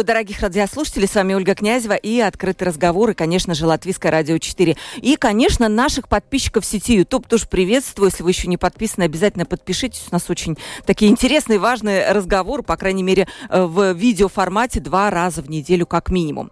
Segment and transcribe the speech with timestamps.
[0.00, 1.06] Приветствую, дорогих радиослушателей.
[1.06, 4.74] С вами Ольга Князева и «Открытый разговор», и, конечно же, Латвийское радио 4.
[5.02, 8.08] И, конечно, наших подписчиков в сети YouTube тоже приветствую.
[8.08, 10.04] Если вы еще не подписаны, обязательно подпишитесь.
[10.10, 15.42] У нас очень такие интересные, важные разговоры, по крайней мере, э, в видеоформате два раза
[15.42, 16.50] в неделю как минимум.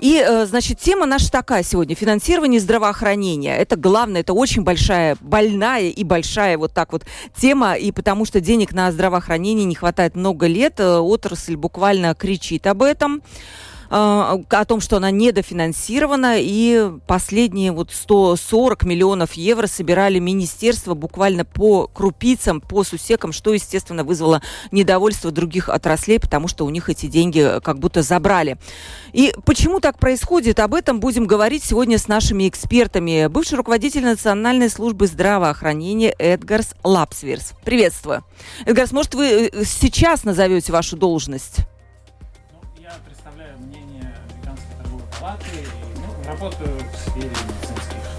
[0.00, 1.94] И, э, значит, тема наша такая сегодня.
[1.94, 3.56] Финансирование здравоохранения.
[3.56, 7.04] Это главное, это очень большая, больная и большая вот так вот
[7.36, 7.74] тема.
[7.74, 12.66] И потому что денег на здравоохранение не хватает много лет, э, отрасль буквально кричит кричит
[12.80, 13.22] об этом
[13.90, 21.44] э, о том, что она недофинансирована, и последние вот 140 миллионов евро собирали министерство буквально
[21.44, 27.04] по крупицам, по сусекам, что, естественно, вызвало недовольство других отраслей, потому что у них эти
[27.04, 28.56] деньги как будто забрали.
[29.12, 33.26] И почему так происходит, об этом будем говорить сегодня с нашими экспертами.
[33.26, 37.52] Бывший руководитель Национальной службы здравоохранения Эдгарс Лапсверс.
[37.62, 38.24] Приветствую.
[38.64, 41.66] Эдгарс, может, вы э, сейчас назовете вашу должность?
[46.30, 47.30] Работаю в сфере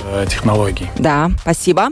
[0.04, 0.90] Э, технологий.
[0.98, 1.90] Да, спасибо.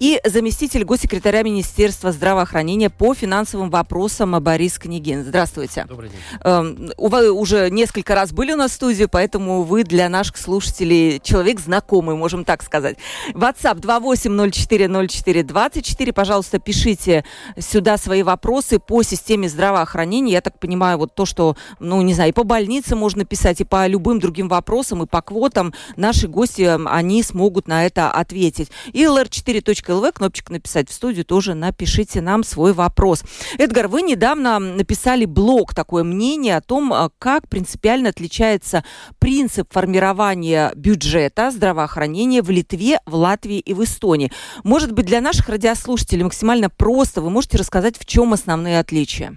[0.00, 5.24] И заместитель госсекретаря Министерства здравоохранения по финансовым вопросам Борис Княгин.
[5.24, 5.86] Здравствуйте.
[5.88, 6.18] Добрый день.
[6.42, 11.20] Эм, вы уже несколько раз были у нас в студии, поэтому вы для наших слушателей
[11.22, 12.98] человек знакомый, можем так сказать.
[13.32, 16.12] WhatsApp 28040424.
[16.12, 17.24] Пожалуйста, пишите
[17.58, 20.32] сюда свои вопросы по системе здравоохранения.
[20.32, 23.64] Я так понимаю, вот то, что, ну, не знаю, и по больнице можно писать, и
[23.64, 25.72] по любым другим вопросам, и по квотам.
[25.96, 28.70] Наши гости, они смогут могут на это ответить.
[28.94, 33.24] И lr4.lv, кнопочка «Написать в студию», тоже напишите нам свой вопрос.
[33.58, 38.84] Эдгар, вы недавно написали блог, такое мнение о том, а, как принципиально отличается
[39.18, 44.32] принцип формирования бюджета здравоохранения в Литве, в Латвии и в Эстонии.
[44.64, 49.36] Может быть, для наших радиослушателей максимально просто вы можете рассказать, в чем основные отличия?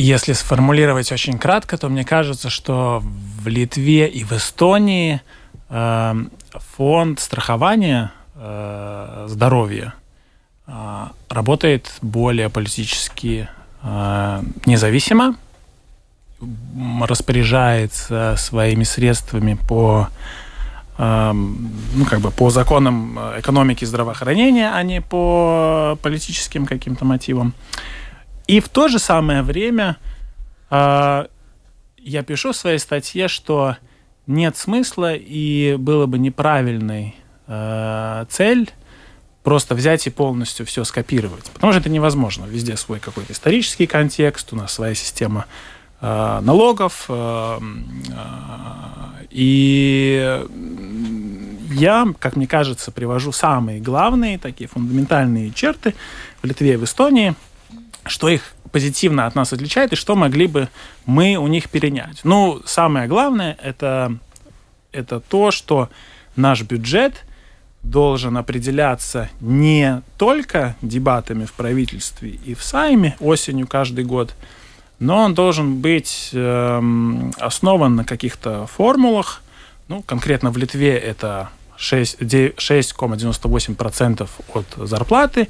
[0.00, 5.20] Если сформулировать очень кратко, то мне кажется, что в Литве и в Эстонии
[5.70, 6.14] э,
[6.76, 9.94] фонд страхования э, здоровья
[10.68, 13.48] э, работает более политически
[13.82, 15.34] э, независимо,
[17.02, 20.10] распоряжается своими средствами по
[20.96, 27.52] э, ну, как бы по законам экономики здравоохранения, а не по политическим каким-то мотивам.
[28.48, 29.98] И в то же самое время
[30.70, 31.26] э,
[31.98, 33.76] я пишу в своей статье, что
[34.26, 37.14] нет смысла и было бы неправильной
[37.46, 38.70] э, цель
[39.42, 41.44] просто взять и полностью все скопировать.
[41.52, 42.46] Потому что это невозможно.
[42.46, 45.44] Везде свой какой-то исторический контекст, у нас своя система
[46.00, 47.04] э, налогов.
[47.10, 48.14] Э, э,
[49.30, 50.42] и
[51.72, 55.94] я, как мне кажется, привожу самые главные, такие фундаментальные черты
[56.40, 57.34] в Литве и в Эстонии–
[58.04, 60.68] что их позитивно от нас отличает и что могли бы
[61.06, 62.20] мы у них перенять.
[62.24, 64.16] Ну, самое главное это,
[64.92, 65.88] это то, что
[66.36, 67.24] наш бюджет
[67.82, 74.34] должен определяться не только дебатами в правительстве и в Сайме осенью каждый год,
[74.98, 76.82] но он должен быть э,
[77.38, 79.42] основан на каких-то формулах.
[79.86, 85.48] Ну, конкретно в Литве это 6,98% от зарплаты.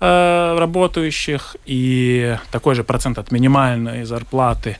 [0.00, 4.78] Э, работающих и такой же процент от минимальной зарплаты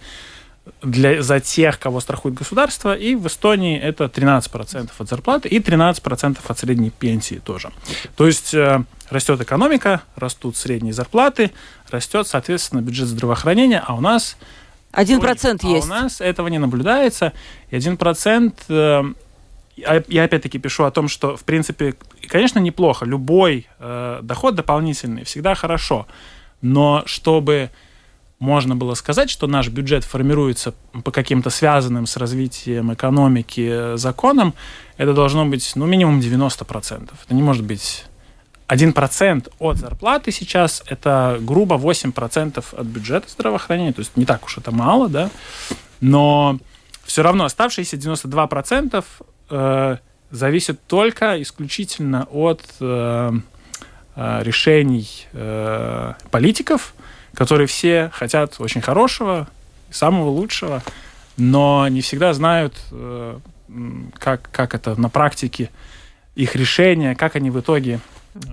[0.81, 6.39] для, за тех, кого страхует государство, и в Эстонии это 13% от зарплаты и 13%
[6.47, 7.73] от средней пенсии тоже.
[8.17, 11.51] То есть э, растет экономика, растут средние зарплаты,
[11.91, 14.37] растет, соответственно, бюджет здравоохранения, а у нас...
[14.93, 15.87] Один процент а есть.
[15.87, 17.33] у нас этого не наблюдается,
[17.71, 19.03] и один процент э,
[20.09, 21.95] я опять-таки пишу о том, что, в принципе,
[22.29, 23.05] конечно, неплохо.
[23.05, 26.07] Любой э, доход дополнительный всегда хорошо.
[26.61, 27.71] Но чтобы
[28.39, 34.55] можно было сказать, что наш бюджет формируется по каким-то связанным с развитием экономики законам,
[34.97, 37.11] это должно быть, ну, минимум 90%.
[37.25, 38.05] Это не может быть
[38.69, 44.59] 1% от зарплаты сейчас, это грубо 8% от бюджета здравоохранения, то есть не так уж
[44.59, 45.31] это мало, да,
[46.01, 46.59] но
[47.05, 49.05] все равно оставшиеся 92%
[49.51, 49.97] э,
[50.31, 53.33] зависит только исключительно от э,
[54.17, 56.95] э, решений э, политиков,
[57.35, 59.49] которые все хотят очень хорошего,
[59.91, 60.83] самого лучшего
[61.39, 63.39] но не всегда знают, э,
[64.19, 65.71] как, как это на практике,
[66.35, 68.01] их решения, как они в итоге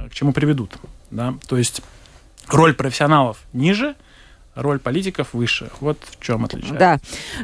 [0.09, 0.77] к чему приведут.
[1.11, 1.35] Да?
[1.47, 1.81] То есть
[2.47, 3.95] роль профессионалов ниже,
[4.55, 5.69] роль политиков выше.
[5.79, 6.73] Вот в чем отличие.
[6.73, 6.99] Да.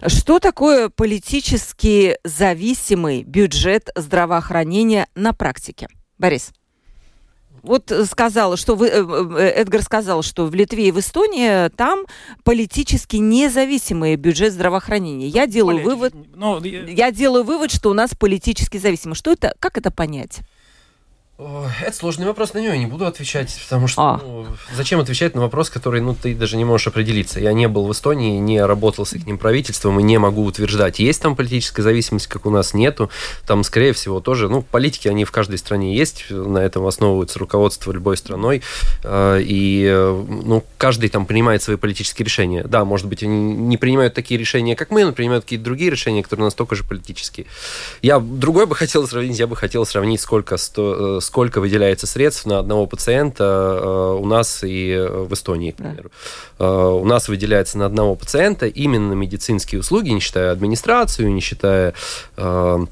[0.08, 5.88] Что такое политически зависимый бюджет здравоохранения на практике?
[6.18, 6.52] Борис.
[7.64, 12.06] Вот сказала, что вы, э, э, Эдгар сказал, что в Литве и в Эстонии там
[12.44, 15.28] политически независимый бюджет здравоохранения.
[15.28, 19.14] Я делаю Более, вывод, ну, я делаю вывод, что у нас политически зависимый.
[19.14, 20.40] Что это, как это понять?
[21.82, 24.22] Это сложный вопрос, на него я не буду отвечать, потому что а.
[24.24, 24.46] ну,
[24.76, 27.40] зачем отвечать на вопрос, который ну, ты даже не можешь определиться.
[27.40, 31.22] Я не был в Эстонии, не работал с их правительством и не могу утверждать, есть
[31.22, 33.10] там политическая зависимость, как у нас нету.
[33.48, 37.92] Там, скорее всего, тоже, ну, политики, они в каждой стране есть, на этом основывается руководство
[37.92, 38.62] любой страной,
[39.04, 42.64] а, и, ну, каждый там принимает свои политические решения.
[42.64, 46.22] Да, может быть, они не принимают такие решения, как мы, но принимают какие-то другие решения,
[46.22, 47.48] которые настолько же политические.
[48.04, 52.46] Я другой бы хотел сравнить, я бы хотел сравнить, сколько, сто, э, сколько выделяется средств
[52.46, 53.46] на одного пациента
[53.82, 56.12] э, у нас и э, в Эстонии, к примеру.
[56.60, 56.66] Да.
[56.66, 61.94] Э, у нас выделяется на одного пациента именно медицинские услуги, не считая администрацию, не считая
[62.36, 62.88] ну,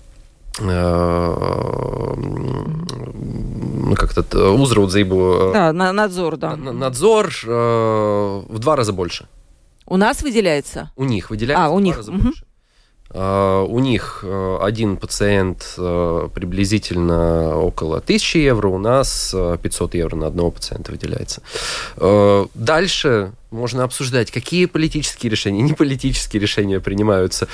[3.97, 5.51] как-то Узраудзейбу.
[5.53, 6.55] Да, надзор, да.
[6.55, 9.27] Надзор в два раза больше.
[9.85, 10.91] У нас выделяется?
[10.95, 11.95] У них выделяется а, у них.
[11.95, 12.21] два раза угу.
[12.21, 12.45] больше.
[13.11, 20.15] Uh, у них uh, один пациент uh, приблизительно около 1000 евро, у нас 500 евро
[20.15, 21.41] на одного пациента выделяется.
[22.53, 27.47] Дальше можно обсуждать, какие политические решения, не политические решения принимаются,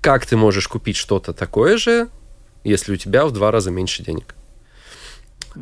[0.00, 2.08] как ты можешь купить что-то такое же,
[2.62, 4.34] если у тебя в два раза меньше денег.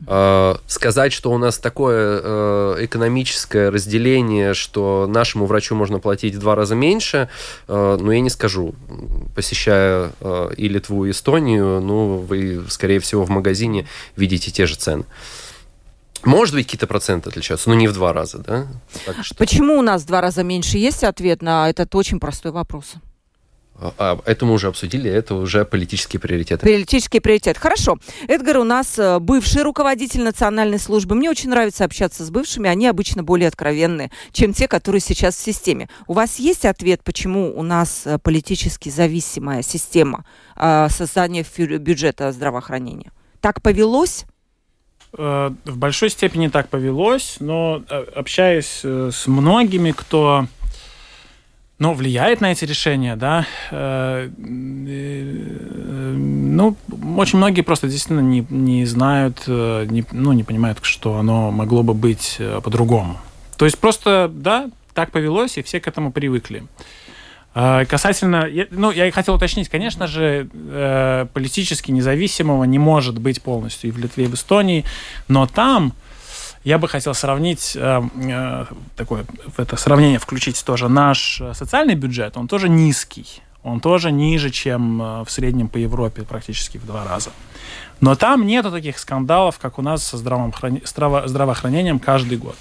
[0.07, 6.39] Э, сказать, что у нас такое э, экономическое разделение, что нашему врачу можно платить в
[6.39, 7.29] два раза меньше,
[7.69, 8.75] э, ну, я не скажу.
[9.35, 10.13] Посещая
[10.57, 13.87] и Литву, и Эстонию, ну, вы, скорее всего, в магазине
[14.17, 15.05] видите те же цены.
[16.25, 18.67] Может быть, какие-то проценты отличаются, но не в два раза, да?
[19.23, 19.35] что...
[19.35, 20.79] Почему у нас в два раза меньше?
[20.79, 22.95] Есть ответ на этот очень простой вопрос?
[23.99, 26.65] А, это мы уже обсудили, это уже политические приоритеты.
[26.65, 27.59] Политический приоритет.
[27.59, 27.99] Хорошо.
[28.29, 31.15] Эдгар у нас э, бывший руководитель национальной службы.
[31.15, 32.69] Мне очень нравится общаться с бывшими.
[32.69, 35.89] Они обычно более откровенные, чем те, которые сейчас в системе.
[36.07, 40.25] У вас есть ответ, почему у нас э, политически зависимая система
[40.57, 41.45] э, создания
[41.79, 43.13] бюджета здравоохранения?
[43.41, 44.25] Так повелось?
[45.13, 47.83] В большой степени так повелось, но
[48.15, 50.47] общаясь с многими, кто
[51.83, 53.45] ну, влияет на эти решения, да.
[53.73, 56.77] Э, э, ну,
[57.17, 61.83] очень многие просто действительно не, не знают, э, не, ну, не понимают, что оно могло
[61.83, 63.19] бы быть по-другому.
[63.57, 66.63] То есть просто, да, так повелось, и все к этому привыкли.
[67.53, 70.49] Касательно, ну, я и хотел уточнить, конечно же,
[71.35, 74.85] политически независимого не может быть полностью и в Литве, и в Эстонии,
[75.29, 75.93] но там
[76.65, 78.65] я бы хотел сравнить, э, э,
[78.97, 79.25] такое,
[79.57, 83.43] в это сравнение включить тоже наш э, социальный бюджет, он тоже низкий.
[83.63, 87.31] Он тоже ниже, чем э, в среднем по Европе, практически в два раза.
[88.01, 92.57] Но там нету таких скандалов, как у нас со здраво здравоохранением каждый год.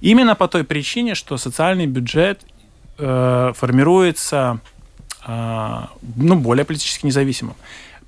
[0.00, 2.40] Именно по той причине, что социальный бюджет
[2.96, 4.60] э, формируется
[5.26, 5.80] э,
[6.16, 7.56] ну, более политически независимым.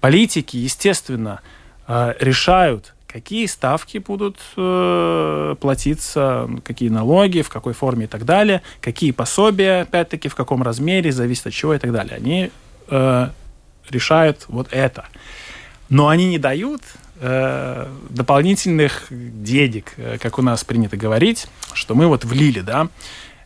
[0.01, 1.41] Политики, естественно,
[1.87, 8.61] э, решают, какие ставки будут э, платиться, какие налоги, в какой форме и так далее,
[8.83, 12.15] какие пособия, опять-таки, в каком размере, зависит от чего и так далее.
[12.15, 12.51] Они
[12.91, 13.29] э,
[13.89, 15.07] решают вот это.
[15.89, 16.83] Но они не дают
[17.21, 22.89] э, дополнительных денег, э, как у нас принято говорить, что мы вот влили, да.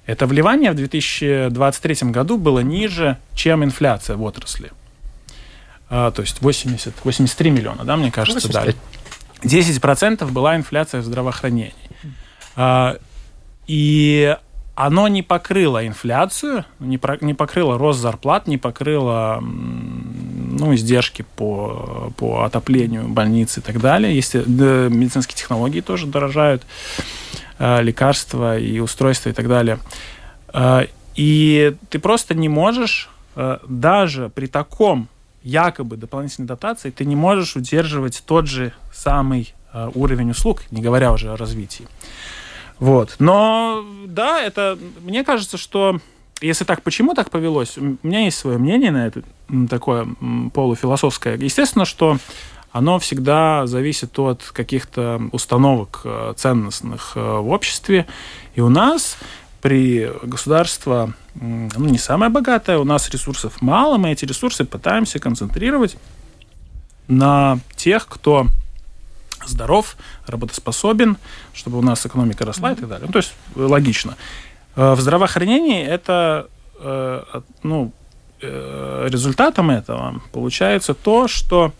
[0.04, 4.72] Это вливание в 2023 году было ниже, чем инфляция в отрасли.
[5.88, 8.64] А, то есть 80, 83 миллиона, да, мне кажется, 85.
[8.64, 8.99] дали.
[9.42, 11.74] 10% была инфляция в здравоохранении.
[12.56, 12.96] А,
[13.66, 14.36] и
[14.74, 22.44] оно не покрыло инфляцию, не, про, покрыло рост зарплат, не покрыло ну, издержки по, по
[22.44, 24.14] отоплению больниц и так далее.
[24.14, 26.62] Если да, медицинские технологии тоже дорожают,
[27.58, 29.78] э, лекарства и устройства и так далее.
[30.52, 33.10] Э, и ты просто не можешь
[33.68, 35.08] даже при таком
[35.42, 41.12] якобы дополнительной дотации ты не можешь удерживать тот же самый э, уровень услуг, не говоря
[41.12, 41.86] уже о развитии.
[42.78, 43.16] Вот.
[43.18, 46.00] Но да, это мне кажется, что
[46.40, 47.76] если так, почему так повелось?
[47.76, 49.22] У меня есть свое мнение на это,
[49.68, 50.08] такое
[50.54, 51.36] полуфилософское.
[51.36, 52.18] Естественно, что
[52.72, 58.06] оно всегда зависит от каких-то установок э, ценностных э, в обществе.
[58.54, 59.18] И у нас
[59.60, 65.96] при государство ну, не самое богатое, у нас ресурсов мало, мы эти ресурсы пытаемся концентрировать
[67.08, 68.46] на тех, кто
[69.46, 71.16] здоров, работоспособен,
[71.52, 73.06] чтобы у нас экономика росла и так далее.
[73.06, 74.16] Ну, то есть логично.
[74.76, 76.48] Э, в здравоохранении это
[76.78, 77.22] э,
[77.62, 77.92] ну,
[78.40, 81.72] э, результатом этого получается то, что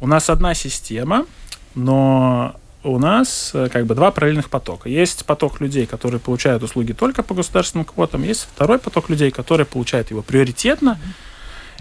[0.00, 1.26] у нас одна система,
[1.74, 4.88] но у нас как бы два параллельных потока.
[4.88, 9.66] Есть поток людей, которые получают услуги только по государственным квотам, есть второй поток людей, которые
[9.66, 10.98] получают его приоритетно.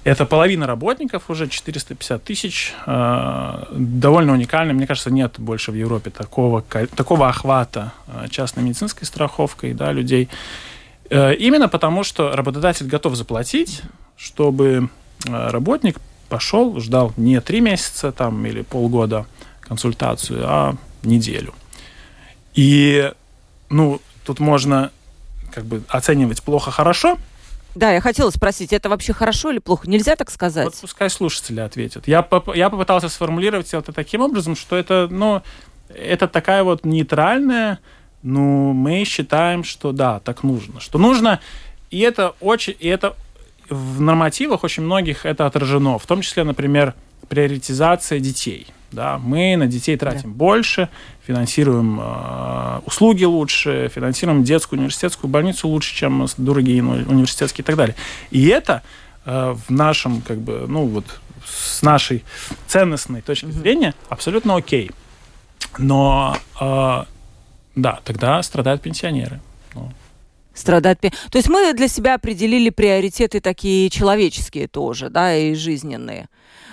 [0.04, 2.74] Это половина работников, уже 450 тысяч.
[2.86, 4.74] Довольно уникально.
[4.74, 7.94] Мне кажется, нет больше в Европе такого, такого охвата
[8.30, 10.30] частной медицинской страховкой да, людей.
[11.10, 13.82] Э, именно потому, что работодатель готов заплатить,
[14.18, 14.90] чтобы
[15.28, 19.26] э, работник пошел, ждал не три месяца там, или полгода
[19.62, 21.54] консультацию, а неделю.
[22.54, 23.12] И,
[23.70, 24.92] ну, тут можно
[25.52, 27.18] как бы оценивать плохо-хорошо.
[27.76, 29.90] Да, я хотела спросить, это вообще хорошо или плохо?
[29.90, 30.66] Нельзя так сказать?
[30.66, 32.08] Вот пускай слушатели ответят.
[32.08, 35.42] Я, поп я попытался сформулировать это таким образом, что это, ну,
[35.90, 37.80] это такая вот нейтральная
[38.24, 40.80] ну, мы считаем, что да, так нужно.
[40.80, 41.42] Что нужно,
[41.92, 43.16] и это очень, и это
[43.70, 46.00] в нормативах очень многих это отражено.
[46.00, 46.96] В том числе, например,
[47.28, 48.68] приоритизация детей.
[48.94, 50.38] Да, мы на детей тратим да.
[50.38, 50.90] больше,
[51.26, 57.96] финансируем э, услуги лучше, финансируем детскую университетскую больницу лучше, чем другие университетские и так далее.
[58.30, 58.84] И это
[59.26, 61.06] э, в нашем, как бы, ну вот,
[61.44, 62.24] с нашей
[62.68, 63.52] ценностной точки mm-hmm.
[63.52, 64.92] зрения абсолютно окей.
[65.80, 67.04] Но э,
[67.76, 69.40] да, тогда страдают пенсионеры.
[69.74, 69.92] Ну.
[70.54, 71.00] Страдать.
[71.00, 76.28] То есть мы для себя определили приоритеты такие человеческие тоже, да, и жизненные.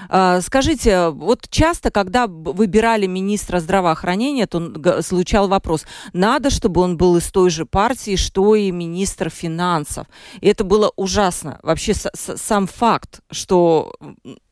[0.09, 7.17] А, скажите, вот часто, когда выбирали министра здравоохранения, то звучал вопрос, надо, чтобы он был
[7.17, 10.07] из той же партии, что и министр финансов.
[10.41, 11.59] И это было ужасно.
[11.63, 13.93] Вообще сам факт, что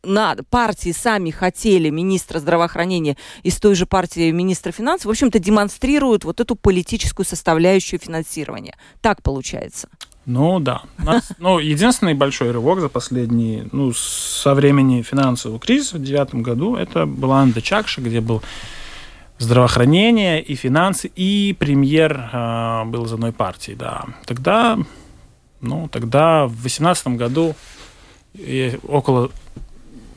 [0.09, 6.25] надо, партии сами хотели министра здравоохранения из той же партии министра финансов, в общем-то, демонстрируют
[6.25, 8.77] вот эту политическую составляющую финансирования.
[9.01, 9.89] Так получается.
[10.27, 10.83] Ну да.
[10.99, 16.77] Нас, ну, единственный большой рывок за последние, ну, со времени финансового кризиса в девятом году,
[16.77, 18.43] это была Анда Чакша, где был
[19.39, 24.05] здравоохранение и финансы, и премьер э, был из одной партии, да.
[24.27, 24.79] Тогда,
[25.61, 27.55] ну, тогда в восемнадцатом году
[28.87, 29.31] около,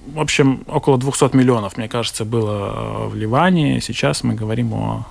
[0.08, 3.82] в общем, около 200 миллионов, мне кажется, было вливание.
[3.82, 5.08] Сейчас мы говорим о,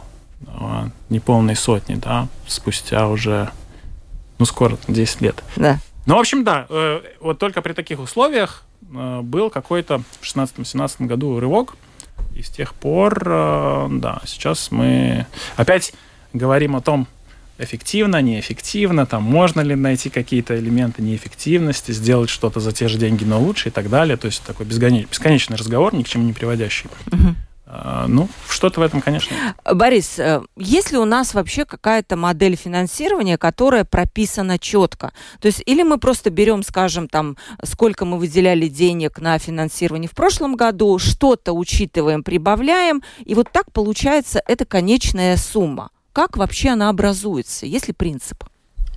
[0.47, 3.50] о неполной сотне, да, спустя уже
[4.38, 5.44] ну, скоро 10 лет.
[5.56, 5.78] Да.
[6.06, 11.06] Ну, в общем, да, э, вот только при таких условиях э, был какой-то в 16-17
[11.06, 11.76] году рывок,
[12.35, 15.92] и с тех пор, э, да, сейчас мы опять
[16.32, 17.06] говорим о том,
[17.62, 23.24] эффективно, неэффективно, там можно ли найти какие-то элементы неэффективности, сделать что-то за те же деньги,
[23.24, 24.16] но лучше и так далее.
[24.16, 26.88] То есть такой бесконечный разговор, ни к чему не приводящий.
[27.12, 27.34] Угу.
[28.08, 29.36] Ну, что-то в этом, конечно.
[29.64, 35.12] Борис, э, есть ли у нас вообще какая-то модель финансирования, которая прописана четко?
[35.40, 40.16] То есть или мы просто берем, скажем, там, сколько мы выделяли денег на финансирование в
[40.16, 45.90] прошлом году, что-то учитываем, прибавляем, и вот так получается эта конечная сумма.
[46.12, 47.66] Как вообще она образуется?
[47.66, 48.44] Есть ли принцип?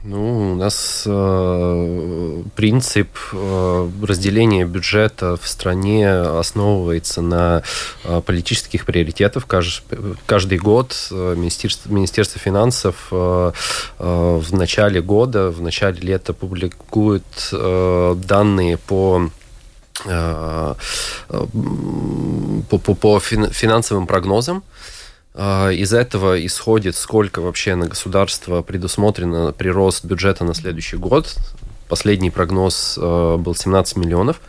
[0.06, 7.64] Ну, у нас э, принцип э, разделения бюджета в стране основывается на
[8.04, 9.48] э, политических приоритетах.
[9.48, 9.82] Кажд,
[10.26, 13.52] каждый год э, Министерство, Министерство финансов э,
[14.00, 19.30] э, в начале года, в начале лета публикует э, данные по
[20.06, 20.74] э,
[21.30, 21.46] э,
[22.70, 25.03] по, по, по финансовым прогнозам а,
[25.36, 31.36] из этого исходит, сколько вообще на государство предусмотрено прирост бюджета на следующий год.
[31.90, 34.42] Последний прогноз а, был 17 миллионов,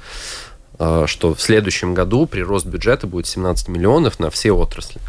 [0.78, 5.00] а, что в следующем году прирост бюджета будет 17 миллионов на все отрасли.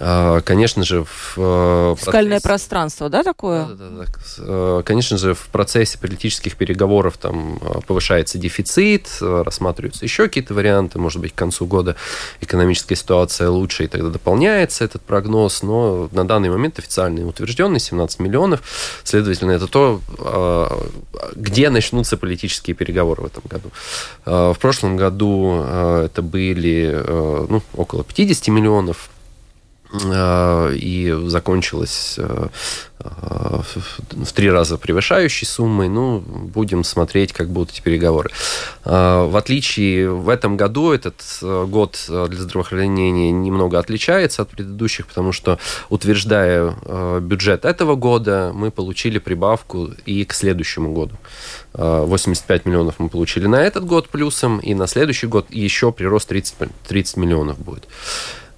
[0.00, 2.48] А, конечно же, в э, Фискальное процессе...
[2.48, 3.66] пространство, да, такое?
[3.66, 4.04] Да, да, да.
[4.38, 10.98] Э, конечно же, в процессе политических переговоров там э, повышается дефицит, рассматриваются еще какие-то варианты,
[10.98, 11.94] может быть, к концу года
[12.40, 18.18] экономическая ситуация лучше, и тогда дополняется этот прогноз, но на данный момент официальный утвержденный 17
[18.18, 18.62] миллионов,
[19.04, 20.00] следовательно, это то,
[21.34, 23.70] где начнутся политические переговоры в этом году.
[24.24, 27.02] В прошлом году это были
[27.48, 29.10] ну, около 50 миллионов,
[29.94, 32.18] и закончилась
[32.98, 35.88] в три раза превышающей суммой.
[35.88, 38.30] Ну, будем смотреть, как будут эти переговоры.
[38.84, 45.58] В отличие в этом году, этот год для здравоохранения немного отличается от предыдущих, потому что,
[45.90, 46.74] утверждая
[47.20, 51.16] бюджет этого года, мы получили прибавку и к следующему году.
[51.74, 56.54] 85 миллионов мы получили на этот год плюсом, и на следующий год еще прирост 30,
[56.88, 57.86] 30 миллионов будет.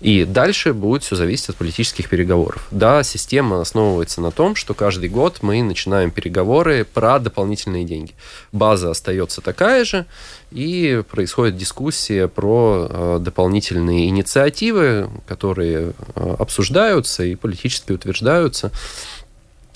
[0.01, 2.67] И дальше будет все зависеть от политических переговоров.
[2.71, 8.13] Да, система основывается на том, что каждый год мы начинаем переговоры про дополнительные деньги.
[8.53, 10.07] База остается такая же,
[10.51, 18.71] и происходит дискуссия про э, дополнительные инициативы, которые э, обсуждаются и политически утверждаются.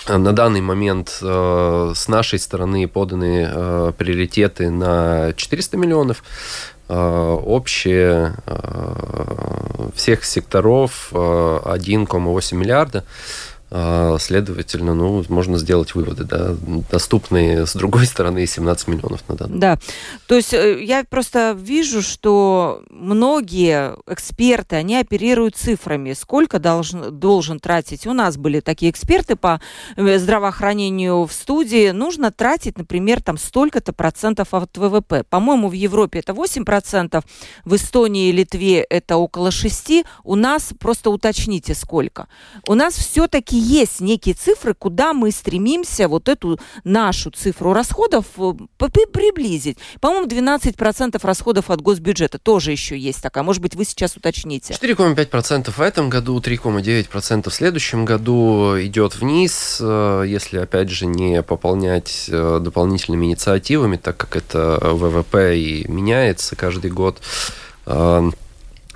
[0.09, 6.25] На данный момент э, с нашей стороны поданы э, приоритеты на 400 миллионов.
[6.93, 13.05] Э, общие э, всех секторов 1,8 э, миллиарда.
[13.73, 16.57] А, следовательно, ну, можно сделать выводы, да,
[16.91, 19.79] доступные с другой стороны 17 миллионов на данный Да,
[20.27, 27.61] то есть э, я просто вижу, что многие эксперты, они оперируют цифрами, сколько должен, должен
[27.61, 28.09] тратить.
[28.09, 29.61] У нас были такие эксперты по
[29.95, 31.91] э, здравоохранению в студии.
[31.91, 35.23] Нужно тратить, например, там столько-то процентов от ВВП.
[35.31, 37.23] По-моему, в Европе это 8 процентов,
[37.65, 40.05] в Эстонии и Литве это около 6.
[40.25, 42.27] У нас, просто уточните, сколько.
[42.67, 48.53] У нас все-таки есть некие цифры, куда мы стремимся вот эту нашу цифру расходов э,
[49.13, 49.79] приблизить.
[50.01, 53.45] По-моему, 12% расходов от госбюджета тоже еще есть такая.
[53.45, 54.75] Может быть, вы сейчас уточните.
[54.75, 61.43] 4,5% в этом году, 3,9% в следующем году идет вниз, э, если, опять же, не
[61.43, 67.21] пополнять э, дополнительными инициативами, так как это ВВП и меняется каждый год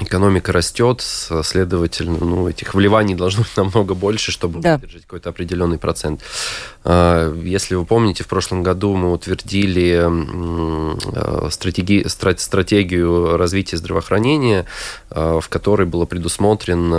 [0.00, 4.76] экономика растет, следовательно, ну, этих вливаний должно быть намного больше, чтобы да.
[4.76, 6.20] выдержать какой-то определенный процент.
[6.82, 12.06] А, если вы помните, в прошлом году мы утвердили а, стратеги...
[12.08, 14.66] стратегию развития здравоохранения,
[15.10, 16.90] а, в которой было предусмотрен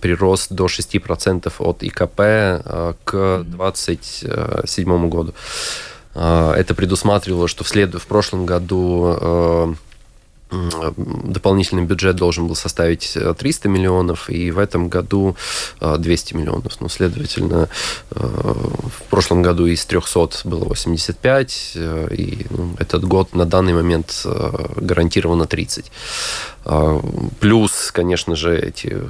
[0.00, 5.34] прирост до 6% от ИКП к 2027 году.
[6.14, 7.94] Это предусматривало, что в, след...
[7.94, 9.76] в прошлом году
[10.50, 15.36] дополнительный бюджет должен был составить 300 э, миллионов, и в этом году
[15.80, 16.80] 200 э, миллионов.
[16.80, 17.68] Ну, следовательно,
[18.12, 21.72] э, в прошлом году из 300 было 85,
[22.12, 24.24] и ну, этот год на данный момент
[24.76, 25.90] гарантированно 30.
[27.40, 29.00] Плюс, конечно же, эти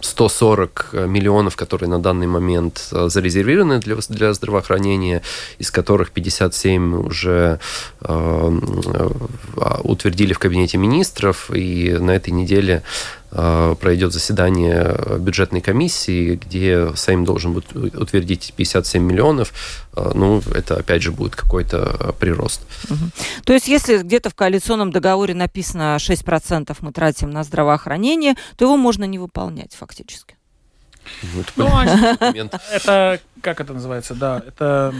[0.00, 5.22] 140 миллионов, которые на данный момент зарезервированы для, для здравоохранения,
[5.58, 7.60] из которых 57 уже
[9.84, 17.24] утвердили в кабинете министров, и на этой неделе э, пройдет заседание бюджетной комиссии, где Сейм
[17.24, 19.52] должен будет утвердить 57 миллионов.
[19.94, 22.62] Э, ну, это, опять же, будет какой-то прирост.
[22.90, 23.10] Угу.
[23.44, 28.76] То есть, если где-то в коалиционном договоре написано 6% мы тратим на здравоохранение, то его
[28.76, 30.36] можно не выполнять фактически.
[31.22, 34.92] Ну, это, ну, это как это называется, да, это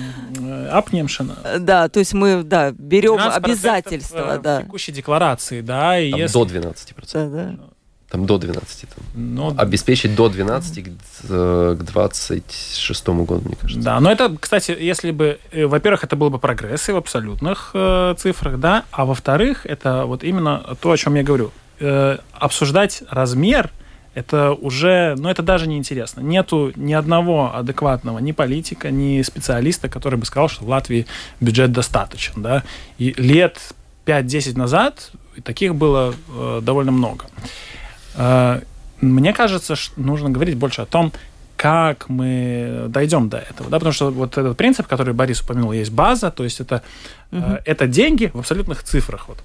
[0.73, 1.59] апнемшина.
[1.59, 4.62] Да, то есть мы, да, берем обязательства, э, да.
[4.62, 5.99] текущей декларации, да.
[5.99, 6.33] И Там если...
[6.33, 7.12] до 12%.
[7.12, 7.55] Да, да.
[8.11, 8.81] Там до 12.
[8.88, 9.05] Там.
[9.14, 9.55] Но...
[9.57, 10.88] Обеспечить до 12 к,
[11.29, 13.85] э, к 26 году, мне кажется.
[13.85, 17.71] Да, но это, кстати, если бы, э, во-первых, это был бы прогресс и в абсолютных
[17.75, 21.51] э, цифрах, да, а во-вторых, это вот именно то, о чем я говорю.
[21.81, 23.71] Э, обсуждать размер–
[24.18, 26.21] это уже, ну это даже не интересно.
[26.21, 31.07] Нету ни одного адекватного ни политика, ни специалиста, который бы сказал, что в Латвии
[31.40, 32.42] бюджет достаточен.
[32.42, 32.64] Да?
[32.99, 33.61] И лет
[34.07, 35.12] 5-10 назад
[35.44, 37.27] таких было э, довольно много.
[38.18, 38.61] Э,
[39.00, 41.12] мне кажется, что нужно говорить больше о том,
[41.57, 45.90] как мы дойдем до этого, да, потому что вот этот принцип, который Борис упомянул, есть
[45.90, 46.83] база, то есть это,
[47.33, 47.42] угу.
[47.42, 49.38] э, это деньги в абсолютных цифрах, вот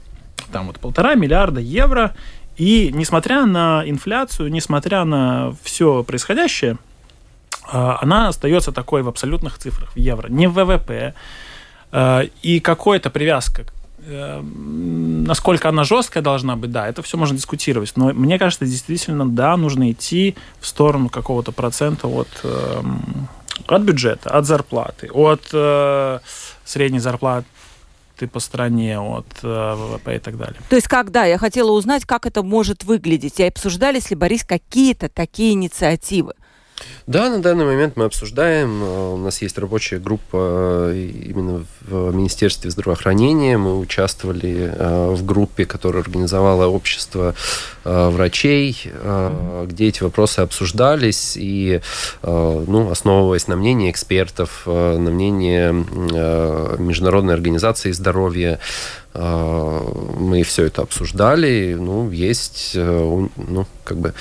[0.52, 2.14] там вот полтора миллиарда евро,
[2.58, 6.78] и несмотря на инфляцию, несмотря на все происходящее,
[7.72, 11.16] а, она остается такой в абсолютных цифрах, в евро, не в ВВП.
[12.42, 13.66] И какая-то привязка, э,
[14.06, 17.94] насколько она жесткая должна быть, да, это все можно дискутировать.
[17.96, 23.28] Но мне кажется, действительно, да, нужно идти в сторону какого-то процента от, эм,
[23.68, 26.20] от бюджета, от зарплаты, от э,
[26.66, 27.48] средней зарплаты
[28.18, 30.60] ты по стране, от э, ВВП и так далее.
[30.70, 33.40] То есть как, да, я хотела узнать, как это может выглядеть.
[33.40, 36.34] И обсуждались ли, Борис, какие-то такие инициативы?
[37.06, 38.82] Да, на данный момент мы обсуждаем.
[38.82, 43.58] Э, у нас есть рабочая группа э, именно в Министерстве здравоохранения.
[43.58, 44.74] Мы участвовали
[45.14, 47.36] в группе, которую организовало общество
[47.84, 48.92] врачей,
[49.66, 51.82] где эти вопросы обсуждались, и,
[52.24, 55.72] ну, основываясь на мнении экспертов, на мнении
[56.82, 58.60] Международной организации здоровья,
[59.14, 61.76] мы все это обсуждали.
[61.80, 64.14] Ну, есть, ну, как бы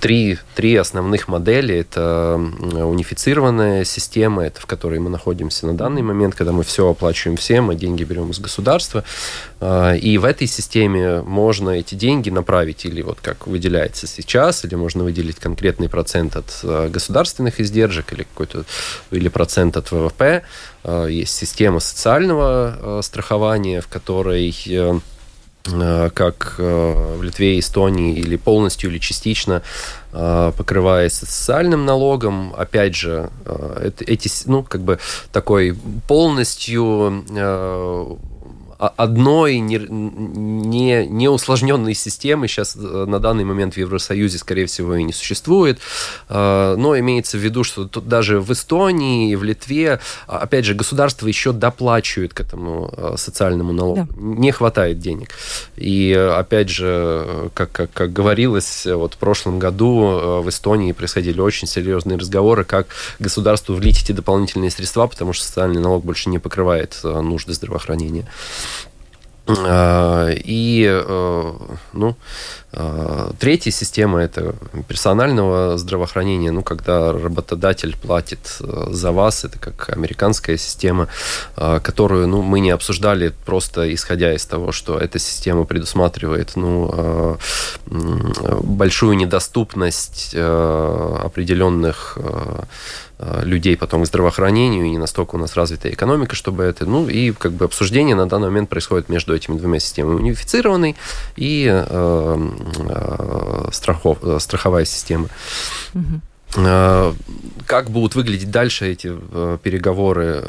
[0.00, 1.74] три, три основных модели.
[1.76, 7.36] Это унифицированная система, это в которой мы находимся на данный момент, когда мы все оплачиваем
[7.36, 9.02] всем, а деньги берем из государства.
[9.60, 15.04] И в этой системе можно эти деньги направить или вот как выделяется сейчас, или можно
[15.04, 18.64] выделить конкретный процент от государственных издержек или какой-то
[19.10, 20.42] или процент от ВВП.
[20.84, 24.50] Есть система социального страхования, в которой
[25.70, 29.62] Э, как э, в Литве Эстонии, или полностью, или частично
[30.12, 32.52] э, покрывается социальным налогом.
[32.56, 33.30] Опять же,
[34.00, 34.98] эти, ну, как бы
[35.32, 35.76] такой
[36.08, 37.24] полностью
[38.88, 44.96] одной не, не, не усложненной системы сейчас э, на данный момент в Евросоюзе, скорее всего,
[44.96, 45.78] и не существует.
[46.28, 50.74] Э, но имеется в виду, что тут даже в Эстонии, в Литве, а, опять же,
[50.74, 54.08] государство еще доплачивает к этому э, социальному налогу.
[54.10, 54.16] Да.
[54.20, 55.30] Не хватает денег.
[55.76, 61.68] И опять же, как, как, как говорилось, вот в прошлом году в Эстонии происходили очень
[61.68, 62.88] серьезные разговоры, как
[63.20, 68.26] государству влить эти дополнительные средства, потому что социальный налог больше не покрывает нужды здравоохранения.
[69.46, 71.52] А, и э,
[71.92, 72.16] ну,
[73.38, 74.54] третья система– это
[74.88, 81.08] персонального здравоохранения, ну, когда работодатель платит э, за вас, это как американская система,
[81.56, 87.38] а, которую ну, мы не обсуждали просто исходя из того, что эта система предусматривает ну,
[88.62, 92.18] большую недоступность э, определенных
[93.24, 96.86] Э, людей потом к здравоохранению, и не настолько у нас развитая экономика, чтобы это...
[96.86, 100.16] Ну, и как бы обсуждение на данный момент происходит между этими двумя системами.
[100.16, 100.96] Унифицированной
[101.36, 101.84] и
[103.72, 105.28] страхов, э, страховая система.
[105.94, 106.20] Угу.
[107.66, 109.10] Как будут выглядеть дальше эти
[109.62, 110.44] переговоры?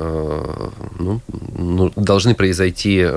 [1.00, 1.22] Ну,
[1.58, 3.08] ну, должны произойти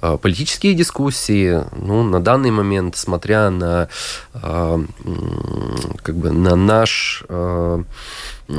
[0.00, 1.62] политические дискуссии.
[1.76, 3.90] Ну, на данный момент, смотря на,
[4.32, 7.24] как бы, на наш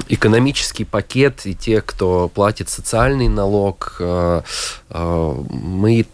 [0.07, 4.41] экономический пакет и те, кто платит социальный налог, э,
[4.89, 6.05] э, мы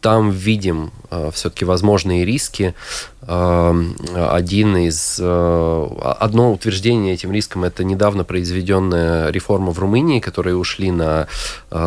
[0.00, 2.74] там видим э, все-таки возможные риски.
[3.20, 11.26] Один из, одно утверждение этим риском– это недавно произведенная реформа в Румынии, которые ушли на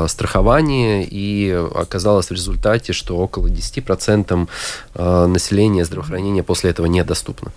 [0.08, 4.48] страхование, и оказалось в результате, что около 10%
[5.28, 7.52] населения здравоохранения после этого недоступно.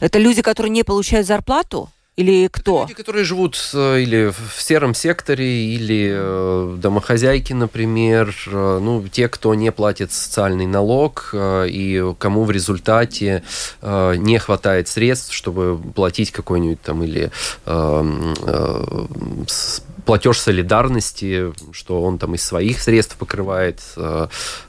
[0.00, 1.90] Это люди, которые не получают зарплату?
[2.16, 2.78] Или кто?
[2.78, 9.06] Это люди, которые живут э, или в сером секторе, или э, домохозяйки, например, э, ну,
[9.06, 13.42] те, кто не платит социальный налог, и кому в результате
[13.82, 17.30] не хватает средств, чтобы платить какой-нибудь там или
[20.06, 23.80] платеж солидарности, что он там из своих средств покрывает.
[23.96, 24.28] Э,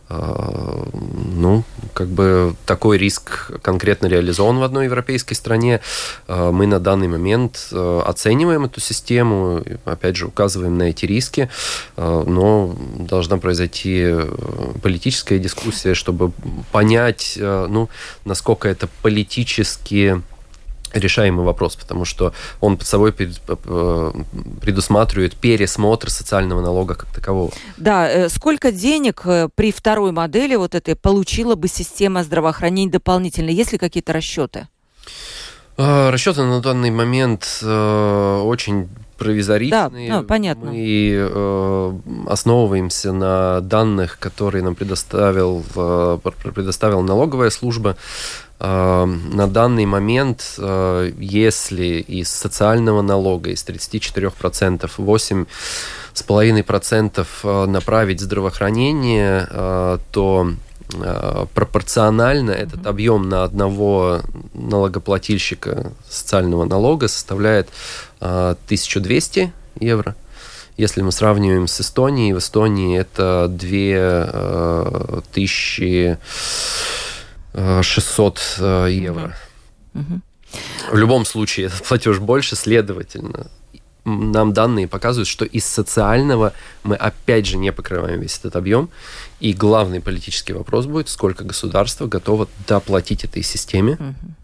[0.10, 0.84] э,
[1.36, 5.80] ну, как бы такой риск конкретно реализован в одной европейской стране.
[6.28, 11.50] Э, мы на данный момент оцениваем эту систему, опять же, указываем на эти риски,
[11.95, 14.13] но должна произойти
[14.82, 16.32] политическая дискуссия, чтобы
[16.71, 17.89] понять, ну,
[18.26, 20.21] насколько это политически
[20.93, 24.12] решаемый вопрос, потому что он под собой э,
[24.62, 27.52] предусматривает пересмотр социального налога как такового.
[27.78, 33.50] Да, э, сколько денег э, при второй модели вот этой получила бы система здравоохранения дополнительно?
[33.50, 34.67] Есть ли какие-то расчеты?
[35.78, 40.10] Расчеты на данный момент очень провизоричные.
[40.10, 40.71] Да, ну, понятно.
[40.71, 46.19] Мы э, основываемся на данных, которые нам предоставил, э,
[46.54, 47.97] предоставила налоговая служба.
[48.60, 58.24] Эм, на данный момент, э, если из социального налога, из 34%, 8,5% э, направить в
[58.24, 60.52] здравоохранение, э, то
[61.54, 62.63] пропорционально mm-hmm.
[62.63, 64.22] этот объем на одного
[64.54, 67.67] налогоплательщика социального налога составляет
[68.22, 70.15] 1200 евро.
[70.78, 76.17] Если мы сравниваем с Эстонией, в Эстонии это 2000
[77.58, 79.36] Э, 600 э, ну евро.
[79.96, 80.22] Угу.
[80.91, 83.48] В любом случае, этот платеж больше, следовательно,
[84.06, 88.89] нам данные показывают, что из социального мы опять же не покрываем весь этот объем.
[89.39, 93.93] И главный политический вопрос будет, сколько государство готово доплатить этой системе.
[93.93, 94.37] Угу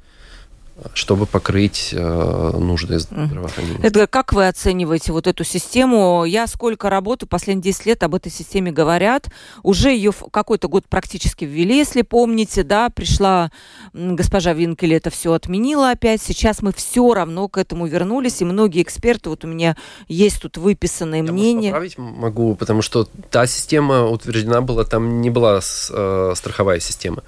[0.93, 3.79] чтобы покрыть э, нужды здравоохранения.
[3.81, 6.25] Это как вы оцениваете вот эту систему?
[6.25, 9.27] Я сколько работаю, последние 10 лет об этой системе говорят.
[9.63, 13.51] Уже ее какой-то год практически ввели, если помните, да, пришла
[13.93, 16.21] госпожа Винкель, это все отменила опять.
[16.21, 19.75] Сейчас мы все равно к этому вернулись, и многие эксперты, вот у меня
[20.07, 21.73] есть тут выписанные Я мнения.
[21.73, 27.23] Может, могу, потому что та система утверждена была, там не была э, страховая система.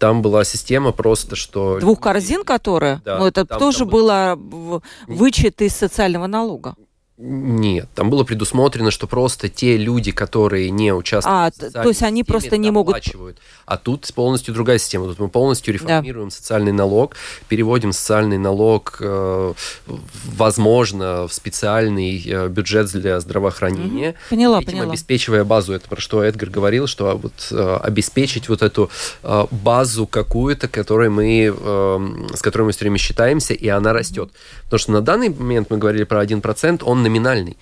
[0.00, 1.78] Там была система просто, что...
[1.78, 3.02] Двух корзин, которые?
[3.04, 4.38] Да, ну, это там, тоже там было
[5.06, 6.74] вычет из социального налога.
[7.22, 12.02] Нет, там было предусмотрено, что просто те люди, которые не участвуют а, в то есть
[12.02, 12.96] они системе, просто не могут...
[13.66, 15.04] А тут полностью другая система.
[15.06, 16.34] Тут мы полностью реформируем да.
[16.34, 17.14] социальный налог,
[17.48, 19.52] переводим социальный налог, э,
[20.34, 24.14] возможно, в специальный э, бюджет для здравоохранения.
[24.30, 24.88] Поняла, Этим поняла.
[24.88, 28.90] обеспечивая базу, это про что Эдгар говорил, что вот э, обеспечить вот эту
[29.50, 34.30] базу какую-то, которой мы, э, с которой мы все время считаемся, и она растет.
[34.64, 37.58] Потому что на данный момент мы говорили про 1%, он номинальный.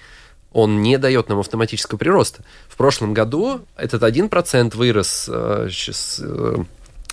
[0.52, 2.42] Он не дает нам автоматического прироста.
[2.68, 5.24] В прошлом году этот 1% вырос,
[5.70, 6.64] сейчас э,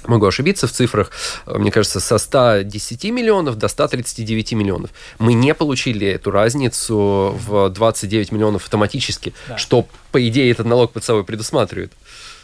[0.07, 1.11] могу ошибиться в цифрах,
[1.45, 4.91] э, мне кажется, со 110 миллионов до 139 миллионов.
[5.19, 9.57] Мы не получили эту разницу в 29 миллионов автоматически, да.
[9.57, 11.93] что, по идее, этот налог под собой предусматривает.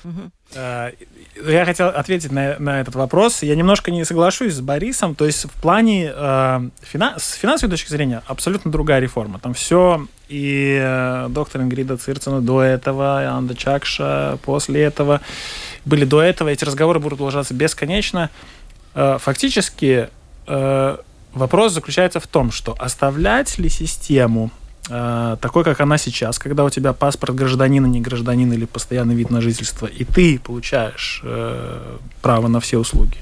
[0.04, 0.32] Угу.
[1.48, 3.44] Я хотел ответить на, на этот вопрос.
[3.44, 5.16] Я немножко не соглашусь с Борисом.
[5.16, 9.40] То есть в плане э, фина, с финансовой точки зрения абсолютно другая реформа.
[9.40, 15.22] Там все и э, доктор Ингрида Цирцена до этого, и Анда Чакша после этого.
[15.86, 16.50] Были до этого.
[16.50, 18.30] Эти разговоры будут продолжаться бесконечно.
[18.94, 20.10] Э, фактически
[20.48, 20.98] э,
[21.34, 24.52] вопрос заключается в том, что оставлять ли систему
[24.84, 29.40] такой, как она сейчас, когда у тебя паспорт гражданина, не гражданин или постоянный вид на
[29.40, 33.18] жительство, и ты получаешь э, право на все услуги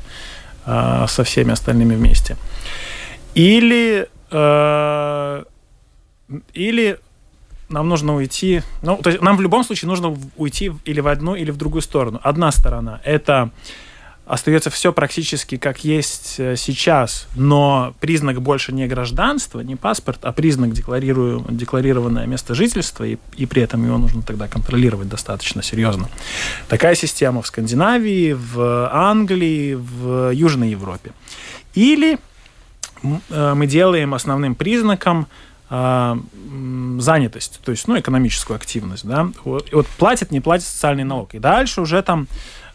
[0.65, 2.37] э, со всеми остальными вместе.
[3.35, 5.43] Или, э,
[6.53, 6.99] или
[7.69, 11.35] нам нужно уйти, ну, то есть нам в любом случае нужно уйти или в одну,
[11.35, 12.19] или в другую сторону.
[12.23, 13.51] Одна сторона– это
[14.29, 20.31] остается все практически как есть э, сейчас, но признак больше не гражданства, не паспорт, а
[20.31, 26.09] признак декларированное место жительства, и, и при этом его нужно тогда контролировать достаточно серьезно.
[26.67, 31.11] Такая система в Скандинавии, в Англии, в Южной Европе.
[31.73, 32.19] Или
[33.01, 35.25] э, мы делаем основным признаком
[35.71, 36.17] э,
[36.99, 39.07] занятость, то есть ну, экономическую активность.
[39.07, 39.31] Да?
[39.43, 41.33] Вот, платит, не платит социальный налог.
[41.33, 42.27] И дальше уже там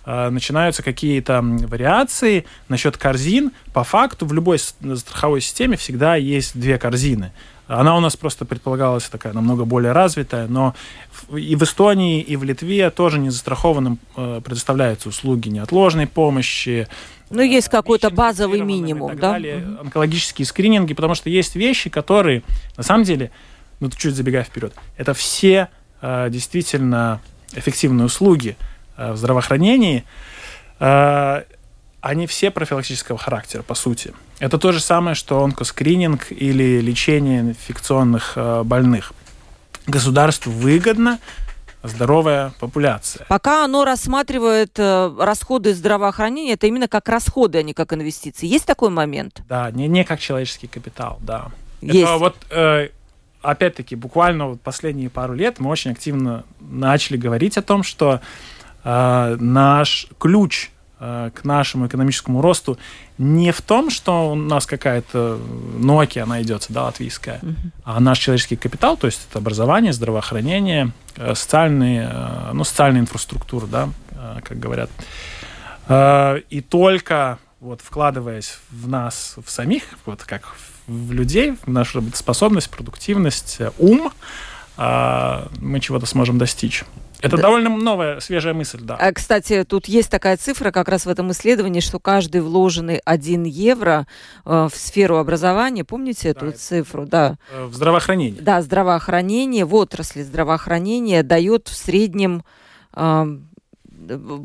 [0.07, 3.53] начинаются какие-то вариации насчет корзин.
[3.73, 7.33] По факту в любой страховой системе всегда есть две корзины.
[7.67, 10.75] Она у нас просто предполагалась такая намного более развитая, но
[11.35, 16.89] и в Эстонии, и в Литве тоже не застрахованным э, предоставляются услуги неотложной помощи.
[17.31, 19.33] Ну, есть какой-то базовый минимум, да?
[19.33, 22.43] Далее, онкологические скрининги, потому что есть вещи, которые,
[22.77, 23.31] на самом деле,
[23.81, 25.69] ну, чуть забегая вперед, это все
[26.03, 27.23] э, действительно
[27.55, 30.05] эффективные услуги, Э, в здравоохранении,
[30.81, 31.43] э,
[32.01, 34.13] они все профилактического характера, по сути.
[34.39, 39.13] Это то же самое, что онкоскрининг или лечение инфекционных э, больных.
[39.87, 41.19] Государству выгодно
[41.83, 43.27] здоровая популяция.
[43.29, 48.47] Пока оно рассматривает расходы здравоохранения, это именно как расходы, а не как инвестиции.
[48.47, 49.43] Есть такой момент?
[49.49, 51.49] Да, не, не как человеческий капитал, да.
[51.83, 51.99] Есть.
[51.99, 52.37] Это вот
[53.45, 58.21] опять-таки, буквально вот последние пару лет мы очень активно начали говорить о том, что э,
[58.85, 60.71] наш ключ
[61.01, 62.79] э, к нашему экономическому росту
[63.19, 65.39] не в том, что у нас какая-то
[65.79, 67.55] Nokia найдется, да, латвийская, uh-huh.
[67.85, 73.67] а наш человеческий капитал, то есть это образование, здравоохранение, э, социальные, э, ну, социальная инфраструктура,
[73.67, 74.91] да, э, как говорят.
[75.87, 80.55] И только вот вкладываясь в нас, в самих, вот как
[80.87, 84.11] в людей, в нашу работоспособность, продуктивность, ум,
[84.79, 86.85] мы чего-то сможем достичь.
[87.25, 87.45] Это да.
[87.45, 88.97] довольно новая, свежая мысль, да.
[88.97, 93.45] А, кстати, тут есть такая цифра как раз в этом исследовании, что каждый вложенный 1
[93.45, 94.07] евро
[94.45, 97.07] э, в сферу образования, помните да, эту цифру?
[97.07, 97.39] Да.
[97.51, 98.39] Э, в здравоохранении.
[98.39, 102.45] Да, здравоохранение, в отрасли здравоохранения дает в среднем
[102.93, 103.39] э,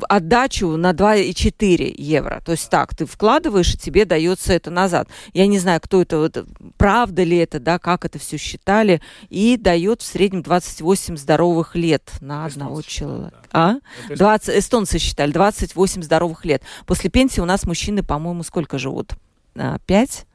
[0.08, 2.42] отдачу на 2,4 евро.
[2.44, 5.08] То есть так, ты вкладываешь, и тебе дается это назад.
[5.32, 6.46] Я не знаю, кто это, вот,
[6.76, 12.10] правда ли это, да, как это все считали, и дает в среднем 28 здоровых лет
[12.20, 13.36] на одного человека.
[13.52, 13.80] Да.
[14.08, 14.14] А?
[14.14, 16.62] 20, эстонцы считали, 28 здоровых лет.
[16.86, 19.14] После пенсии у нас мужчины, по-моему, сколько живут?
[19.56, 20.26] А, пять?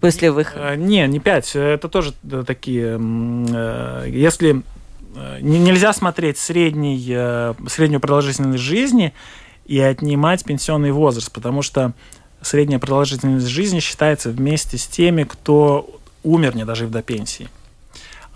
[0.00, 0.72] После выхода?
[0.72, 1.54] Э, не, не пять.
[1.54, 2.14] Это тоже
[2.46, 2.98] такие...
[2.98, 4.62] Э, если
[5.40, 9.12] нельзя смотреть средний, э, среднюю продолжительность жизни
[9.66, 11.92] и отнимать пенсионный возраст, потому что
[12.40, 15.88] средняя продолжительность жизни считается вместе с теми, кто
[16.22, 17.48] умер не дожив до пенсии.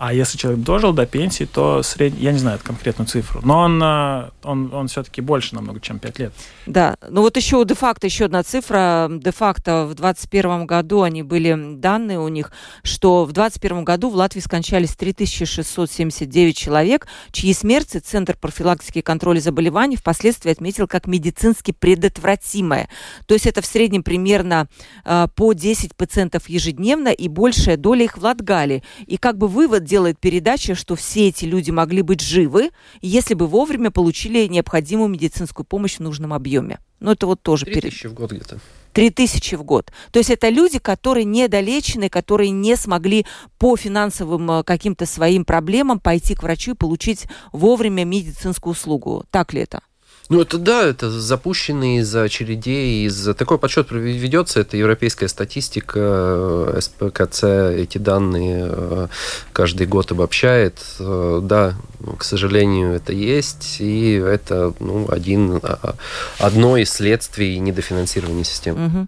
[0.05, 2.13] А если человек дожил до пенсии, то сред...
[2.19, 6.19] я не знаю конкретную цифру, но он, э, он, он все-таки больше намного, чем 5
[6.19, 6.33] лет.
[6.65, 9.07] Да, ну вот еще де-факто, еще одна цифра.
[9.09, 12.51] Де-факто в 2021 году они были данные у них,
[12.83, 19.39] что в 2021 году в Латвии скончались 3679 человек, чьи смерти Центр профилактики и контроля
[19.39, 22.89] заболеваний впоследствии отметил как медицински предотвратимое.
[23.25, 24.67] То есть это в среднем примерно
[25.05, 28.83] э, по 10 пациентов ежедневно и большая доля их в Латгалии.
[29.07, 33.45] И как бы вывод делает передача, что все эти люди могли быть живы, если бы
[33.45, 36.79] вовремя получили необходимую медицинскую помощь в нужном объеме.
[36.99, 37.65] Ну, это вот тоже...
[37.65, 38.59] Три тысячи в год где-то.
[38.91, 39.91] Три тысячи в год.
[40.11, 43.27] То есть это люди, которые недолечены, которые не смогли
[43.59, 49.25] по финансовым э, каким-то своим проблемам пойти к врачу и получить вовремя медицинскую услугу.
[49.29, 49.83] Так ли это?
[50.29, 56.79] Ну, это да, это запущенный из очередей, из такой подсчет ведется, это европейская статистика, э,
[56.81, 59.07] СПКЦ эти данные э,
[59.51, 60.79] каждый год обобщает.
[60.99, 61.75] Э, да,
[62.17, 65.95] к сожалению, это есть, и это ну, один, а,
[66.39, 69.07] одно из следствий недофинансирования системы.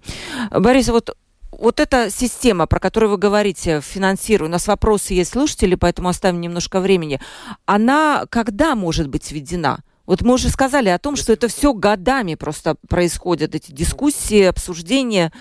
[0.52, 0.60] Угу.
[0.62, 1.16] Борис, вот
[1.58, 6.42] вот эта система, про которую вы говорите, финансирую, у нас вопросы есть слушатели, поэтому оставим
[6.42, 7.22] немножко времени.
[7.66, 9.80] Она когда может быть введена?
[10.06, 15.32] Вот мы уже сказали о том, что это все годами просто происходят, эти дискуссии, обсуждения.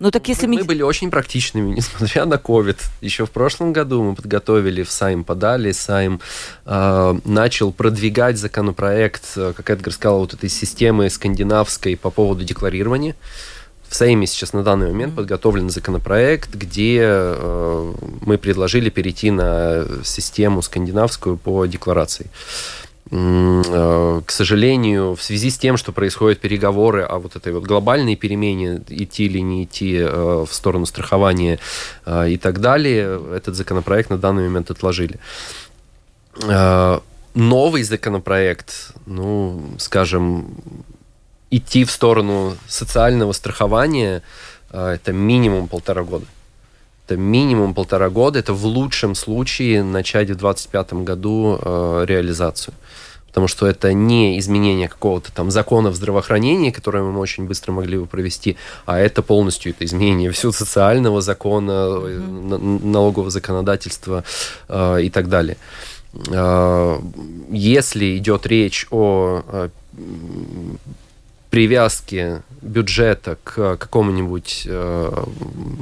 [0.00, 0.46] Ну так если...
[0.46, 2.78] Мы, мы были очень практичными, несмотря на COVID.
[3.00, 6.20] Еще в прошлом году мы подготовили, в Сайм подали, Сайм
[6.66, 13.14] э, начал продвигать законопроект, э, как Эдгар сказал, вот этой системы скандинавской по поводу декларирования.
[13.88, 20.60] В Сейме сейчас на данный момент подготовлен законопроект, где э, мы предложили перейти на систему
[20.60, 22.26] скандинавскую по декларации.
[22.26, 28.16] Э, к сожалению, в связи с тем, что происходят переговоры о вот этой вот глобальной
[28.16, 31.58] перемене, идти или не идти э, в сторону страхования
[32.04, 35.18] э, и так далее, этот законопроект на данный момент отложили.
[37.34, 40.54] Новый законопроект, ну, скажем,
[41.50, 44.22] идти в сторону социального страхования,
[44.70, 46.26] это минимум полтора года.
[47.08, 48.38] Это минимум полтора года.
[48.38, 52.74] Это в лучшем случае начать в 2025 году э, реализацию.
[53.28, 57.96] Потому что это не изменение какого-то там закона в здравоохранении, которое мы очень быстро могли
[57.96, 62.84] бы провести, а это полностью это изменение всего социального закона, mm-hmm.
[62.84, 64.22] налогового законодательства
[64.68, 65.56] э, и так далее.
[66.30, 66.98] Э,
[67.50, 69.68] если идет речь о э,
[71.50, 75.24] привязки бюджета к какому-нибудь э,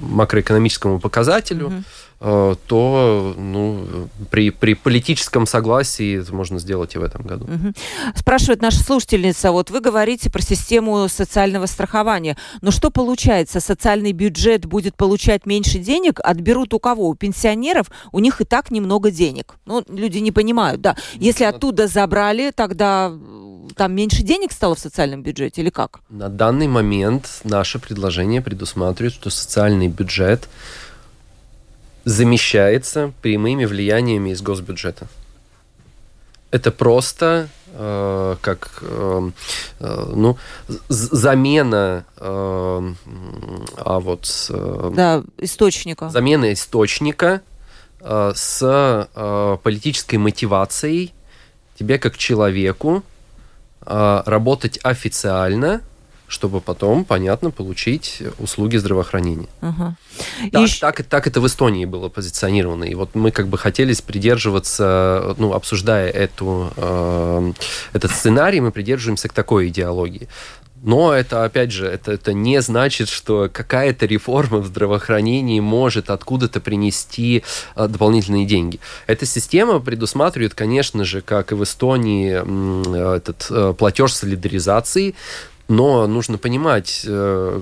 [0.03, 1.83] макроэкономическому показателю, угу.
[2.21, 7.45] Э, то ну, при, при политическом согласии это можно сделать и в этом году.
[7.45, 7.73] Угу.
[8.15, 13.61] Спрашивает наша слушательница, вот вы говорите про систему социального страхования, но что получается?
[13.61, 17.09] Социальный бюджет будет получать меньше денег, отберут у кого?
[17.09, 17.87] У пенсионеров?
[18.13, 19.55] У них и так немного денег.
[19.67, 20.97] Ну, люди не понимают, да.
[21.15, 23.13] Если оттуда забрали, тогда
[23.77, 26.01] там меньше денег стало в социальном бюджете или как?
[26.09, 30.49] На данный момент наше предложение предусматривает, что социальный бюджет
[32.07, 35.09] замещается прямыми влияниями из госбюджета.
[36.53, 39.31] Это просто э, как э,
[39.81, 40.39] э, ну,
[40.89, 42.93] замена э,
[43.77, 46.09] а вот э, да, источника.
[46.09, 47.43] Замена источника
[48.01, 51.13] э, с э, политической мотивацией
[51.77, 53.03] тебе как человеку
[53.89, 55.81] а, работать официально,
[56.29, 59.49] чтобы потом, понятно, получить услуги здравоохранения.
[59.63, 59.95] Угу.
[60.53, 60.81] Так, и...
[60.81, 62.85] так, так это в Эстонии было позиционировано.
[62.85, 67.53] И вот мы как бы хотели придерживаться, ну, обсуждая эту, э,
[67.93, 70.29] этот сценарий, мы придерживаемся к такой идеологии.
[70.83, 76.61] Но это, опять же, это, это не значит, что какая-то реформа в здравоохранении может откуда-то
[76.61, 77.43] принести
[77.75, 78.79] а, дополнительные деньги.
[79.07, 85.15] Эта система предусматривает, конечно же, как и в Эстонии, этот а, платеж солидаризации,
[85.69, 87.61] но нужно понимать, э,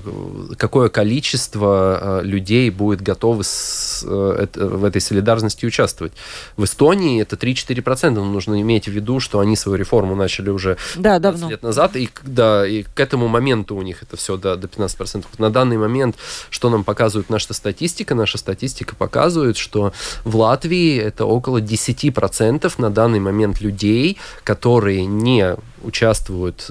[0.57, 6.13] какое количество э, людей будет готовы с, э, в этой солидарности участвовать.
[6.55, 10.77] В Эстонии это 3-4%, но нужно иметь в виду, что они свою реформу начали уже
[10.95, 11.49] да, 20 давно.
[11.49, 15.25] лет назад, и, да, и к этому моменту у них это все до, до 15%.
[15.39, 16.15] На данный момент,
[16.51, 18.13] что нам показывает наша статистика?
[18.13, 25.55] Наша статистика показывает, что в Латвии это около 10% на данный момент людей, которые не
[25.81, 26.69] участвуют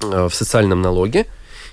[0.00, 1.26] в социальном налоге,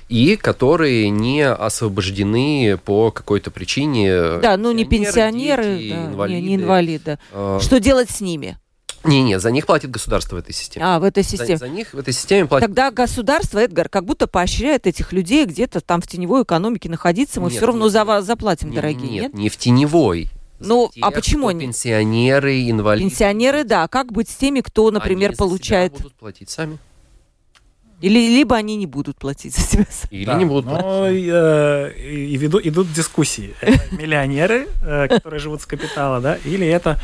[0.10, 4.38] и которые не освобождены по какой-то причине.
[4.39, 6.41] Да, ну не пенсионеры, дети, да, инвалиды.
[6.41, 7.20] Не, не инвалиды.
[7.32, 7.60] А...
[7.60, 8.58] Что делать с ними?
[9.04, 10.86] Не, не, за них платит государство в этой системе.
[10.86, 11.58] А, в этой системе.
[11.58, 12.68] За, за них в этой системе платит...
[12.68, 17.39] Тогда государство, Эдгар, как будто поощряет этих людей где-то там в теневой экономике находиться.
[17.39, 19.34] Мы Нет, все равно нет, за вас заплатим, Нет, дорогие, нет, нет?
[19.36, 20.30] не в теневой.
[20.60, 23.10] Ну, а тех, почему кто они- Пенсионеры, инвалиды.
[23.10, 23.88] Пенсионеры, да.
[23.88, 25.93] Как быть с теми, кто, например, Они получает...
[25.93, 26.80] будут платить сами.
[28.06, 29.86] Или либо они не будут платить за себя.
[30.12, 31.26] Или Да, не будут но, платить.
[31.32, 33.53] э, и веду- идут дискуссии.
[33.62, 36.99] Это миллионеры, э, которые живут с капитала, да, или это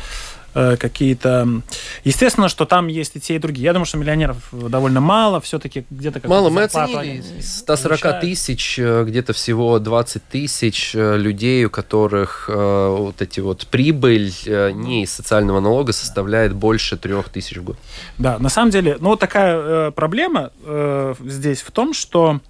[0.54, 1.62] э, какие-то...
[2.04, 3.64] Естественно, что там есть и те, и другие.
[3.64, 6.20] Я думаю, что миллионеров довольно мало, все-таки где-то...
[6.28, 8.20] Мало, мы оценили они из 140 получают.
[8.20, 14.32] тысяч, э, где-то всего 20 тысяч э, людей, у которых э, вот эти вот прибыль
[14.46, 17.76] э, не из социального налога составляет больше 3 тысяч в год.
[18.18, 22.40] Да, на самом деле, ну, такая э, проблема э, здесь в том, что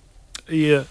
[0.49, 0.83] и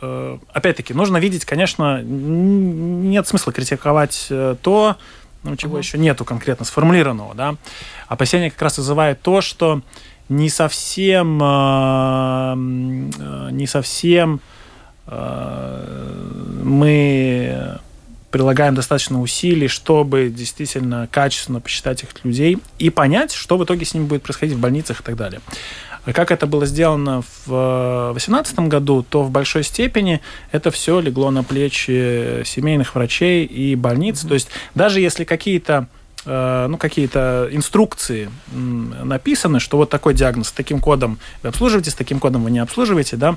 [0.00, 4.28] опять-таки нужно видеть, конечно, нет смысла критиковать
[4.62, 4.96] то,
[5.42, 5.80] ну, чего Ага.
[5.80, 7.56] еще нету конкретно сформулированного, да.
[8.08, 9.82] Опасение как раз вызывает то, что
[10.28, 12.54] не совсем, э,
[13.18, 14.40] э, не совсем
[15.06, 17.78] э, мы
[18.30, 23.94] прилагаем достаточно усилий, чтобы действительно качественно посчитать этих людей и понять, что в итоге с
[23.94, 25.40] ними будет происходить в больницах и так далее.
[26.08, 31.30] А Как это было сделано в 2018 году, то в большой степени это все легло
[31.30, 34.22] на плечи семейных врачей и больниц.
[34.22, 35.86] То есть даже если какие-то
[36.24, 41.94] э, ну, какие-то инструкции написаны, что вот такой диагноз с таким кодом вы обслуживаете, с
[41.94, 43.36] таким кодом вы не обслуживаете, да,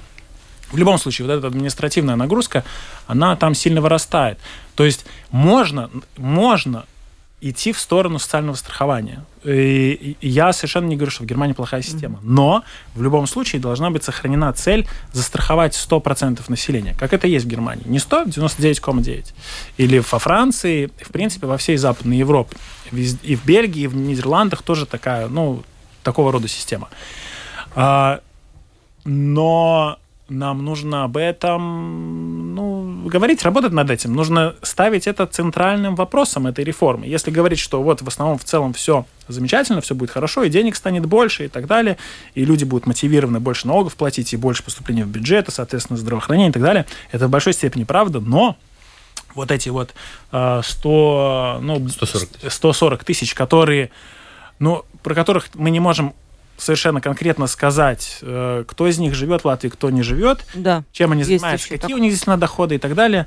[0.72, 2.64] в любом случае, вот эта административная нагрузка,
[3.06, 4.40] она там сильно вырастает.
[4.76, 6.86] То есть можно, можно
[7.42, 9.26] идти в сторону социального страхования.
[9.44, 12.20] И я совершенно не говорю, что в Германии плохая система.
[12.22, 12.64] Но
[12.94, 16.96] в любом случае должна быть сохранена цель застраховать 100% населения.
[17.00, 17.84] Как это есть в Германии.
[17.88, 19.34] Не 100, 99,9.
[19.78, 22.56] Или во Франции, в принципе, во всей Западной Европе.
[22.92, 25.64] И в Бельгии, и в Нидерландах тоже такая, ну,
[26.04, 26.90] такого рода система.
[27.74, 28.20] А,
[29.04, 29.98] но
[30.30, 34.14] нам нужно об этом ну, говорить, работать над этим.
[34.14, 37.08] Нужно ставить это центральным вопросом этой реформы.
[37.08, 40.76] Если говорить, что вот в основном в целом все замечательно, все будет хорошо, и денег
[40.76, 41.98] станет больше и так далее,
[42.36, 46.50] и люди будут мотивированы больше налогов платить, и больше поступления в бюджет, и, соответственно, здравоохранение
[46.50, 48.58] и так далее, это в большой степени правда, но
[49.36, 49.94] вот эти вот
[50.32, 52.52] э, 100, ну, 140 тысяч.
[52.52, 53.92] 140 тысяч, которые,
[54.60, 56.14] ну, про которых мы не можем
[56.62, 60.84] совершенно конкретно сказать, э, кто из них живет в Латвии, кто не живет, Да.
[60.92, 61.98] чем они занимаются, какие так.
[61.98, 63.26] у них действительно доходы и так далее.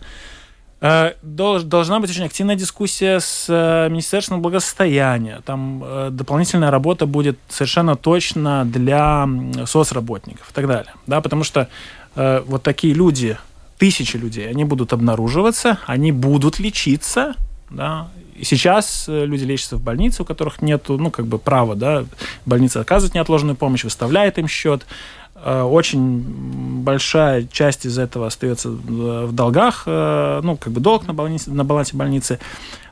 [0.80, 5.40] Э, долж- Должна быть очень активная дискуссия с э, Министерством благосостояния.
[5.44, 9.26] Там дополнительная работа будет совершенно точно для
[9.66, 10.92] соцработников и так далее.
[11.06, 11.68] Да, потому что
[12.14, 13.36] вот такие люди,
[13.78, 17.34] тысячи людей, они будут обнаруживаться, они будут лечиться,
[17.70, 18.08] да,
[18.42, 22.04] сейчас э, люди лечатся в больнице, у которых нет, ну, как бы права, да,
[22.46, 24.86] больница оказывает неотложную помощь, выставляет им счет.
[25.34, 31.06] Э, Очень большая часть из этого остается в в долгах, э, ну, как бы долг
[31.06, 32.38] на, больнице, на балансе больницы.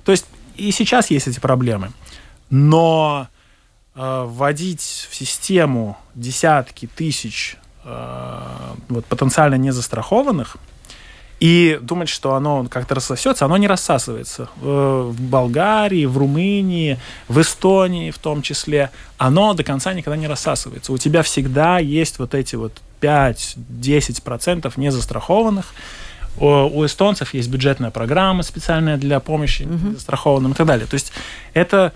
[0.05, 0.27] То есть
[0.57, 1.93] и сейчас есть эти проблемы.
[2.51, 3.29] Но
[3.95, 10.57] э, вводить в систему десятки тысяч э, вот, потенциально незастрахованных
[11.43, 14.49] и думать, что оно как-то рассосется, оно не рассасывается.
[14.63, 20.29] Э, В Болгарии, в Румынии, в Эстонии в том числе, оно до конца никогда не
[20.29, 20.93] рассасывается.
[20.93, 25.75] У тебя всегда есть вот эти вот 5-10% незастрахованных.
[26.39, 30.87] У эстонцев есть бюджетная программа специальная для помощи застрахованным и так далее.
[30.87, 31.13] То есть
[31.55, 31.93] это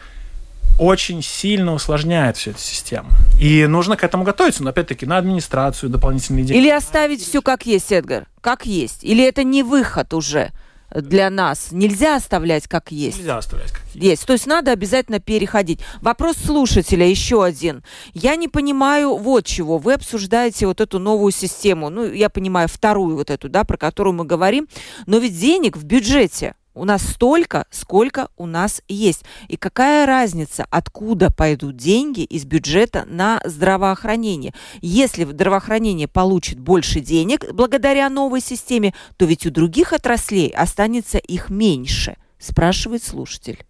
[0.79, 3.11] очень сильно усложняет всю эту систему.
[3.41, 6.59] И нужно к этому готовиться, но опять-таки на администрацию дополнительные деньги.
[6.59, 8.27] Или оставить все как есть, Эдгар?
[8.41, 9.03] Как есть?
[9.03, 10.51] Или это не выход уже
[10.91, 11.69] для нас?
[11.73, 13.19] Нельзя оставлять как есть?
[13.19, 13.97] Нельзя оставлять как есть.
[13.97, 14.27] Есть.
[14.27, 15.81] То есть надо обязательно переходить.
[16.01, 17.83] Вопрос слушателя еще один.
[18.13, 19.79] Я не понимаю вот чего.
[19.79, 21.89] Вы обсуждаете вот эту новую систему.
[21.89, 24.69] Ну, я понимаю вторую вот эту, да, про которую мы говорим.
[25.07, 29.25] Но ведь денег в бюджете у нас столько, сколько у нас есть.
[29.49, 34.55] И какая разница, откуда пойдут деньги из бюджета на здравоохранение?
[34.83, 41.49] Если здравоохранение получит больше денег благодаря новой системе, то ведь у других отраслей останется их
[41.49, 43.65] меньше, спрашивает слушатель.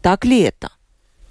[0.00, 0.70] Так ли это?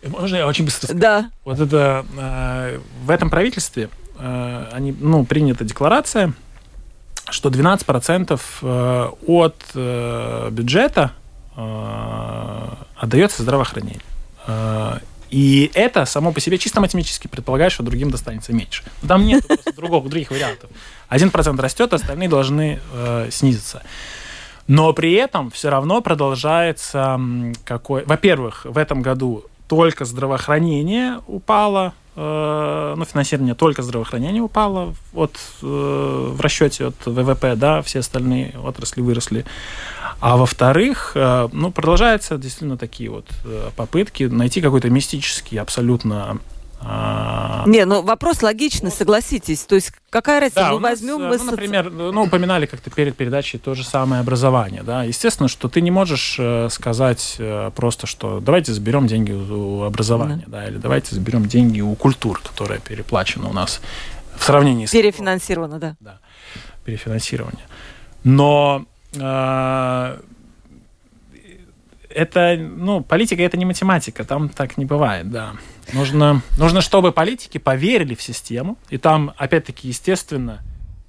[0.05, 0.99] Можно я очень быстро скажу?
[0.99, 1.31] Да.
[1.45, 6.33] Вот это э, в этом правительстве э, они, ну, принята декларация,
[7.31, 11.11] что 12% э, от э, бюджета
[11.55, 14.01] э, отдается здравоохранению.
[15.29, 18.83] И это само по себе чисто математически предполагает, что другим достанется меньше.
[19.03, 20.71] Но там нет другого, других вариантов.
[21.11, 22.79] 1% растет, остальные должны
[23.29, 23.83] снизиться.
[24.65, 27.19] Но при этом все равно продолжается
[27.63, 28.05] какой...
[28.05, 36.41] Во-первых, в этом году только здравоохранение упало, ну, финансирование только здравоохранения упало от, э, в
[36.41, 39.45] расчете от ВВП, да, все остальные отрасли выросли.
[40.19, 46.39] А во-вторых, э, ну, продолжаются действительно такие вот э, попытки найти какой-то мистический абсолютно
[46.81, 47.63] а...
[47.67, 49.61] Не, ну вопрос логичный, согласитесь.
[49.61, 50.61] То есть какая разница?
[50.61, 51.21] Да, мы возьмем...
[51.21, 54.83] Нас, мы, ну, например, ну, упоминали как-то перед передачей то же самое образование.
[54.83, 55.03] Да?
[55.03, 60.43] Естественно, что ты не можешь э, сказать э, просто, что давайте заберем деньги у, образования,
[60.45, 60.51] mm-hmm.
[60.51, 63.81] да, или давайте заберем деньги у культуры, которая переплачена у нас
[64.37, 64.91] в сравнении с...
[64.91, 65.97] Перефинансировано, да.
[65.99, 66.19] Да,
[66.85, 67.65] перефинансирование.
[68.23, 70.17] Но э,
[72.09, 75.53] это, ну, политика это не математика, там так не бывает, да.
[75.93, 78.77] Нужно, нужно, чтобы политики поверили в систему.
[78.89, 80.61] И там, опять-таки, естественно,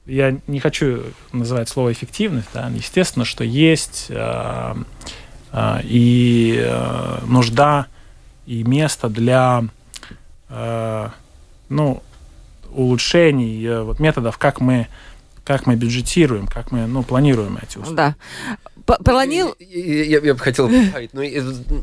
[0.07, 4.75] я не хочу называть слово эффективность, да, естественно, что есть э,
[5.53, 7.87] э, и э, нужда,
[8.47, 9.65] и место для
[10.49, 11.09] э,
[11.69, 12.03] ну,
[12.73, 14.89] улучшений э, вот, методов, как мы
[15.45, 17.97] как мы бюджетируем, как мы ну, планируем эти услуги.
[17.97, 18.15] Да.
[18.85, 19.55] Планил...
[19.59, 21.22] Я, я, я бы хотел добавить, ну,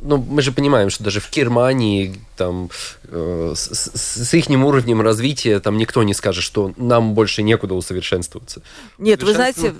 [0.03, 2.69] ну, мы же понимаем, что даже в Германии там
[3.05, 8.61] э, с, с их уровнем развития там никто не скажет, что нам больше некуда усовершенствоваться.
[8.97, 9.73] Нет, вы знаете...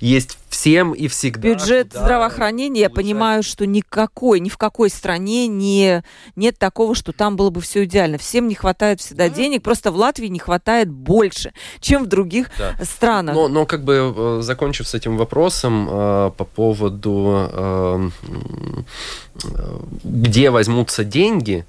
[0.00, 1.48] Есть всем и всегда.
[1.48, 6.02] Бюджет куда здравоохранения, я понимаю, что никакой, ни в какой стране не,
[6.36, 8.18] нет такого, что там было бы все идеально.
[8.18, 9.34] Всем не хватает всегда да.
[9.34, 12.76] денег, просто в Латвии не хватает больше, чем в других да.
[12.84, 13.34] странах.
[13.34, 16.59] Но, но как бы э, закончив с этим вопросом э, по поводу,
[17.52, 18.10] э,
[20.04, 21.66] где возьмутся деньги,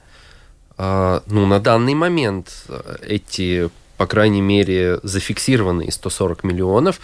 [0.78, 2.66] э, ну, на данный момент
[3.02, 3.70] эти
[4.02, 6.99] по крайней мере, зафиксированные 140 миллионов,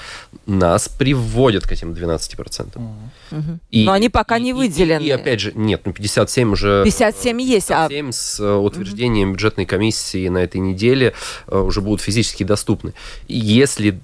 [0.48, 2.76] нас приводят к этим 12%.
[2.76, 3.60] Угу.
[3.70, 5.04] И, Но они пока и, не выделены.
[5.04, 6.84] И, и опять же, нет, ну 57 уже...
[6.86, 7.68] 57 есть.
[7.68, 8.12] 57 а...
[8.12, 9.36] с э, утверждением угу.
[9.36, 11.14] бюджетной комиссии на этой неделе
[11.46, 12.96] э, уже будут физически доступны.
[13.28, 14.00] если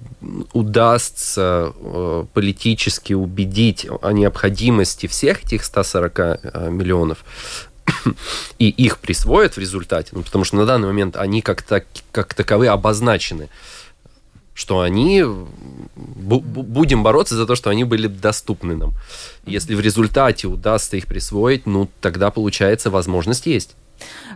[0.52, 6.18] удастся э, политически убедить о необходимости всех этих 140
[6.70, 7.24] миллионов,
[8.58, 12.34] и их присвоят в результате, ну, потому что на данный момент они как, так, как
[12.34, 13.48] таковые обозначены,
[14.54, 15.24] что они
[15.96, 18.94] будем бороться за то, что они были доступны нам.
[19.46, 23.74] Если в результате удастся их присвоить, ну тогда получается возможность есть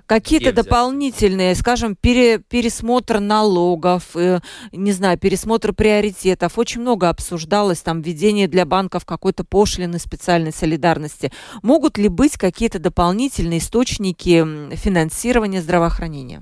[0.06, 4.40] какие-то дополнительные, скажем, пере, пересмотр налогов, э,
[4.72, 6.59] не знаю, пересмотр приоритетов.
[6.59, 11.32] Очень много обсуждалось там введение для банков какой-то пошлины специальной солидарности.
[11.62, 16.40] Могут ли быть какие-то дополнительные источники финансирования здравоохранения?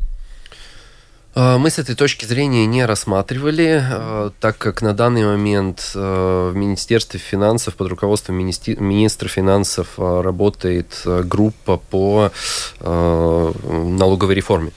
[1.39, 6.51] А, мы с этой точки зрения не рассматривали, а, так как на данный момент а,
[6.51, 12.32] в Министерстве финансов под руководством министра финансов работает группа по
[12.80, 14.72] налоговой реформе.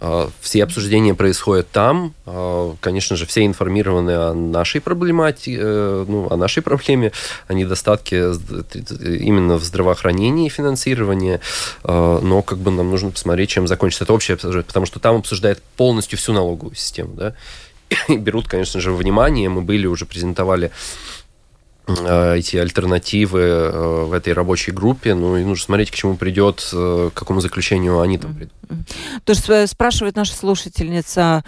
[0.00, 2.14] А, все обсуждения происходят там.
[2.24, 7.12] А, конечно же, все информированы о нашей проблематике, э, ну, о нашей проблеме,
[7.48, 11.40] о недостатке именно в здравоохранении и финансировании.
[11.84, 15.16] А, но как бы нам нужно посмотреть, чем закончится это общее обсуждение, потому что там
[15.16, 17.14] обсуждают полностью всю налоговую систему.
[17.14, 17.34] Да?
[18.08, 19.48] И берут, конечно же, внимание.
[19.48, 20.70] Мы были, уже презентовали
[21.86, 25.14] эти альтернативы э, в этой рабочей группе.
[25.14, 28.52] Ну, и нужно смотреть, к чему придет, э, к какому заключению они там придут.
[29.24, 31.44] То есть спрашивает наша слушательница,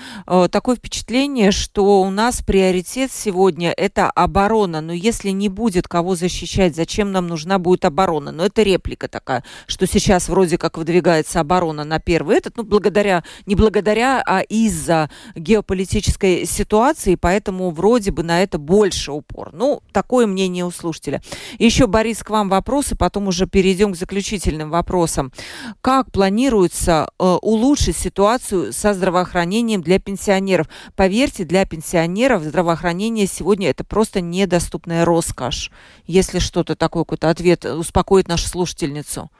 [0.50, 4.80] такое впечатление, что у нас приоритет сегодня это оборона.
[4.80, 8.32] Но если не будет кого защищать, зачем нам нужна будет оборона?
[8.32, 13.22] Но это реплика такая, что сейчас вроде как выдвигается оборона на первый этот, ну, благодаря,
[13.46, 19.50] не благодаря, а из-за геополитической ситуации, поэтому вроде бы на это больше упор.
[19.52, 21.22] Ну, такое мнение у слушателя.
[21.58, 25.32] Еще, Борис, к вам вопрос, и потом уже перейдем к заключительным вопросам.
[25.80, 30.68] Как планируется э, улучшить ситуацию со здравоохранением для пенсионеров?
[30.96, 35.70] Поверьте, для пенсионеров здравоохранение сегодня это просто недоступная роскошь.
[36.06, 39.30] Если что-то такое, какой-то ответ успокоит нашу слушательницу.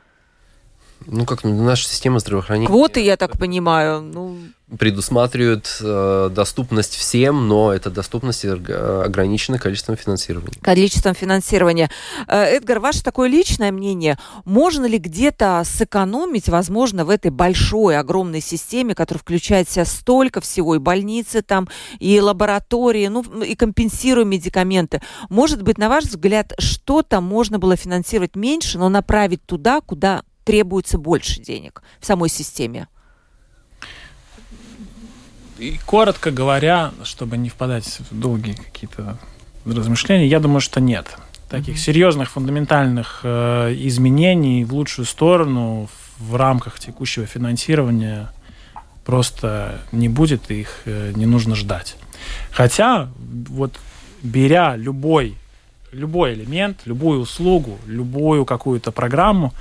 [1.07, 2.67] Ну, как наша система здравоохранения...
[2.67, 4.03] Квоты, я так понимаю.
[4.03, 4.37] Ну
[4.79, 10.59] предусматривают э, доступность всем, но эта доступность ограничена количеством финансирования.
[10.63, 11.91] Количеством финансирования.
[12.27, 18.41] Э, Эдгар, ваше такое личное мнение, можно ли где-то сэкономить, возможно, в этой большой, огромной
[18.41, 24.25] системе, которая включает в себя столько всего, и больницы там, и лаборатории, ну, и компенсируя
[24.25, 25.03] медикаменты.
[25.29, 30.99] Может быть, на ваш взгляд, что-то можно было финансировать меньше, но направить туда, куда требуется
[30.99, 32.89] больше денег в самой системе?
[35.59, 39.19] И коротко говоря, чтобы не впадать в долгие какие-то
[39.65, 41.17] размышления, я думаю, что нет.
[41.49, 41.79] Таких mm-hmm.
[41.79, 45.89] серьезных фундаментальных э, изменений в лучшую сторону
[46.19, 48.33] в рамках текущего финансирования
[49.05, 51.97] просто не будет, и их э, не нужно ждать.
[52.51, 53.11] Хотя,
[53.49, 53.79] вот
[54.23, 55.37] беря любой,
[55.93, 59.53] любой элемент, любую услугу, любую какую-то программу,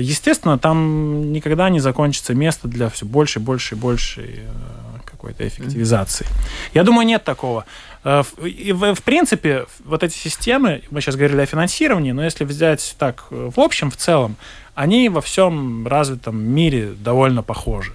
[0.00, 6.26] естественно, там никогда не закончится место для все больше, больше и больше э, какой-то эффективизации.
[6.74, 7.64] Я думаю, нет такого.
[8.04, 12.44] Э, и в, в принципе, вот эти системы, мы сейчас говорили о финансировании, но если
[12.44, 14.36] взять так в общем, в целом,
[14.74, 17.92] они во всем развитом мире довольно похожи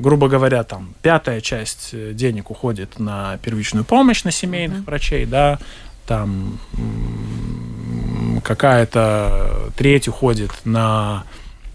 [0.00, 4.86] грубо говоря, там пятая часть э, денег уходит на первичную помощь на семейных mm-hmm.
[4.86, 5.58] врачей, да,
[6.06, 6.58] там
[8.40, 11.24] какая-то треть уходит на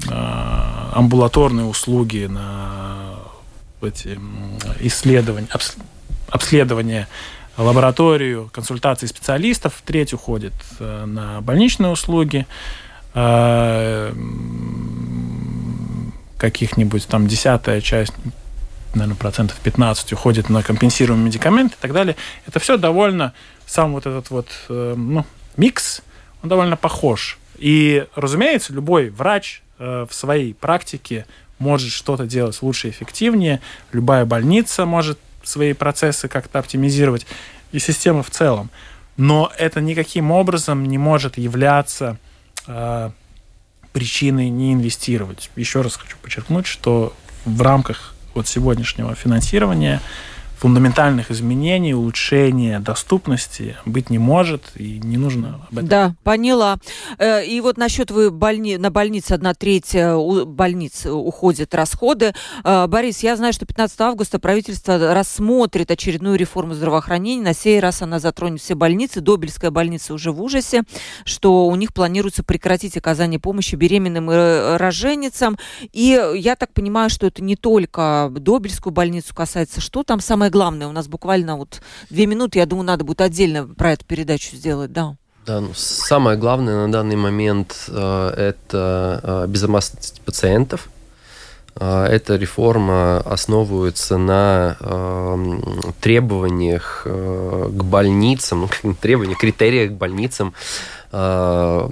[0.07, 0.11] э,
[0.93, 3.15] амбулаторные услуги, на
[3.81, 4.19] эти
[4.79, 5.75] исследования, обс,
[6.29, 7.07] обследование
[7.57, 12.45] лабораторию, консультации специалистов, треть уходит э, на больничные услуги,
[13.13, 14.13] э,
[16.37, 18.13] каких-нибудь там десятая часть
[18.93, 22.15] наверное, процентов 15 уходит на компенсируемые медикаменты и так далее.
[22.47, 23.33] Это все довольно,
[23.65, 25.25] сам вот этот вот э, ну,
[25.57, 26.01] микс,
[26.45, 27.37] он довольно похож.
[27.57, 31.25] И, разумеется, любой врач э, в своей практике
[31.57, 33.61] может что-то делать лучше и эффективнее.
[33.91, 37.25] Любая больница может свои процессы как-то оптимизировать.
[37.71, 38.69] И система в целом.
[39.17, 42.17] Но это никаким образом не может являться
[42.67, 43.09] э,
[43.91, 45.49] причиной не инвестировать.
[45.55, 47.13] Еще раз хочу подчеркнуть, что
[47.45, 49.99] в рамках вот сегодняшнего финансирования
[50.65, 55.87] фундаментальных изменений, улучшения доступности быть не может и не нужно об этом.
[55.87, 56.77] Да, поняла.
[57.19, 58.77] Э, и вот насчет вы больни...
[58.77, 62.33] на больнице одна треть э, больниц уходят расходы.
[62.63, 67.43] Э, Борис, я знаю, что 15 августа правительство рассмотрит очередную реформу здравоохранения.
[67.43, 69.21] На сей раз она затронет все больницы.
[69.21, 70.81] Добельская больница уже в ужасе,
[71.25, 75.59] что у них планируется прекратить оказание помощи беременным и роженицам.
[75.93, 79.79] И я так понимаю, что это не только Добельскую больницу касается.
[79.79, 80.87] Что там самое главное.
[80.87, 84.93] У нас буквально вот две минуты, я думаю, надо будет отдельно про эту передачу сделать,
[84.93, 85.15] да.
[85.45, 90.87] Да, ну, самое главное на данный момент э, это э, безопасность пациентов.
[91.75, 95.59] Э, эта реформа основывается на э,
[95.99, 98.69] требованиях э, к больницам,
[99.01, 100.53] требованиях, критериях к больницам,
[101.11, 101.89] э,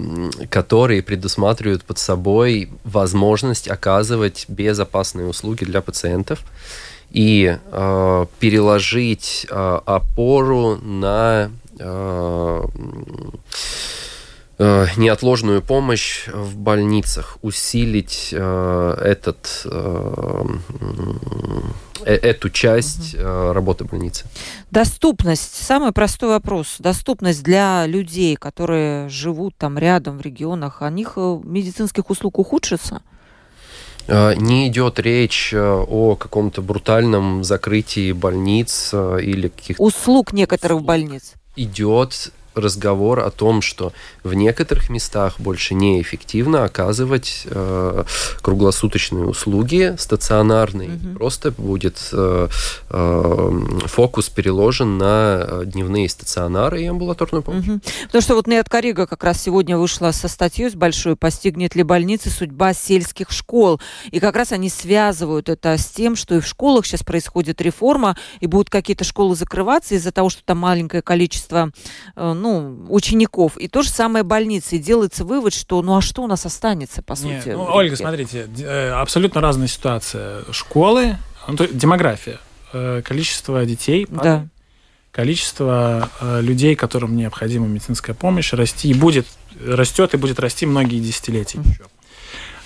[0.49, 6.39] которые предусматривают под собой возможность оказывать безопасные услуги для пациентов
[7.14, 12.66] и э, переложить э, опору на э,
[14.57, 20.45] э, неотложную помощь в больницах, усилить э, этот, э,
[22.05, 24.26] э, эту часть э, работы больницы.
[24.72, 25.64] Доступность.
[25.64, 26.78] Самый простой вопрос.
[26.80, 33.03] Доступность для людей, которые живут там рядом в регионах, о них э, медицинских услуг ухудшится?
[34.08, 39.82] Э, не идет речь э, о каком-то брутальном закрытии больниц э, или каких-то...
[39.82, 41.34] Услуг некоторых больниц.
[41.56, 43.93] Идет разговор о том, что
[44.24, 48.04] в некоторых местах больше неэффективно оказывать э,
[48.41, 50.95] круглосуточные услуги стационарные.
[50.95, 51.16] Угу.
[51.16, 52.47] Просто будет э,
[52.89, 57.68] э, фокус переложен на дневные стационары и амбулаторную помощь.
[57.68, 57.80] Угу.
[58.06, 61.84] Потому что вот Нет Карига как раз сегодня вышла со статьей с большой «Постигнет ли
[61.84, 63.80] больницы судьба сельских школ?»
[64.12, 68.16] И как раз они связывают это с тем, что и в школах сейчас происходит реформа,
[68.39, 71.72] и будут какие-то школы закрываться из-за того, что там маленькое количество
[72.16, 73.58] э, ну, учеников.
[73.58, 74.76] И то же самое больницы.
[74.76, 77.48] И делается вывод, что ну а что у нас останется, по сути?
[77.48, 80.44] Нет, ну, Ольга, смотрите, э, абсолютно разная ситуация.
[80.52, 81.18] Школы,
[81.48, 82.39] ну, то, демография,
[82.74, 84.48] э, количество детей, да.
[85.12, 89.26] количество э, людей, которым необходима медицинская помощь, расти и будет,
[89.66, 91.70] растет и будет расти многие десятилетия mm.
[91.70, 91.84] еще.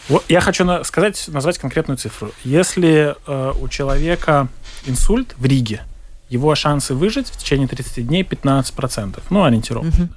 [0.09, 2.31] Вот я хочу на, сказать, назвать конкретную цифру.
[2.43, 4.47] Если э, у человека
[4.85, 5.83] инсульт в Риге,
[6.29, 9.21] его шансы выжить в течение 30 дней 15%.
[9.29, 10.05] Ну, ориентировочно.
[10.05, 10.13] Угу.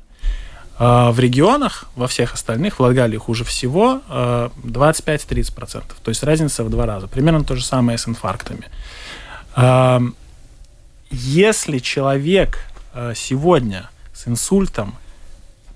[0.82, 5.82] А в регионах, во всех остальных, в Латгалии хуже всего, 25-30%.
[6.02, 7.06] То есть разница в два раза.
[7.06, 8.64] Примерно то же самое с инфарктами.
[9.54, 10.00] А,
[11.10, 14.94] если человек а, сегодня с инсультом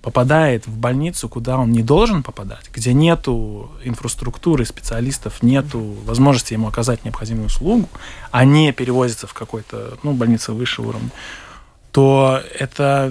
[0.05, 6.68] попадает в больницу, куда он не должен попадать, где нету инфраструктуры, специалистов, нету возможности ему
[6.68, 7.88] оказать необходимую услугу,
[8.30, 11.09] а не перевозится в какой-то, ну, больницу высшего уровня,
[11.90, 13.11] то это,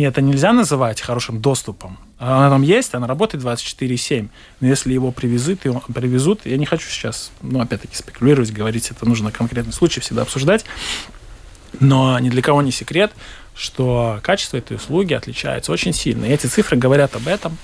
[0.00, 1.96] это нельзя называть хорошим доступом.
[2.18, 4.28] Она там есть, она работает 24,7.
[4.60, 9.08] Но если его привезут, его привезут, я не хочу сейчас, ну, опять-таки, спекулировать, говорить, это
[9.08, 10.66] нужно конкретный случай всегда обсуждать.
[11.80, 13.12] Но ни для кого не секрет,
[13.58, 16.24] что качество этой услуги отличается очень сильно.
[16.24, 17.58] И эти цифры говорят об этом.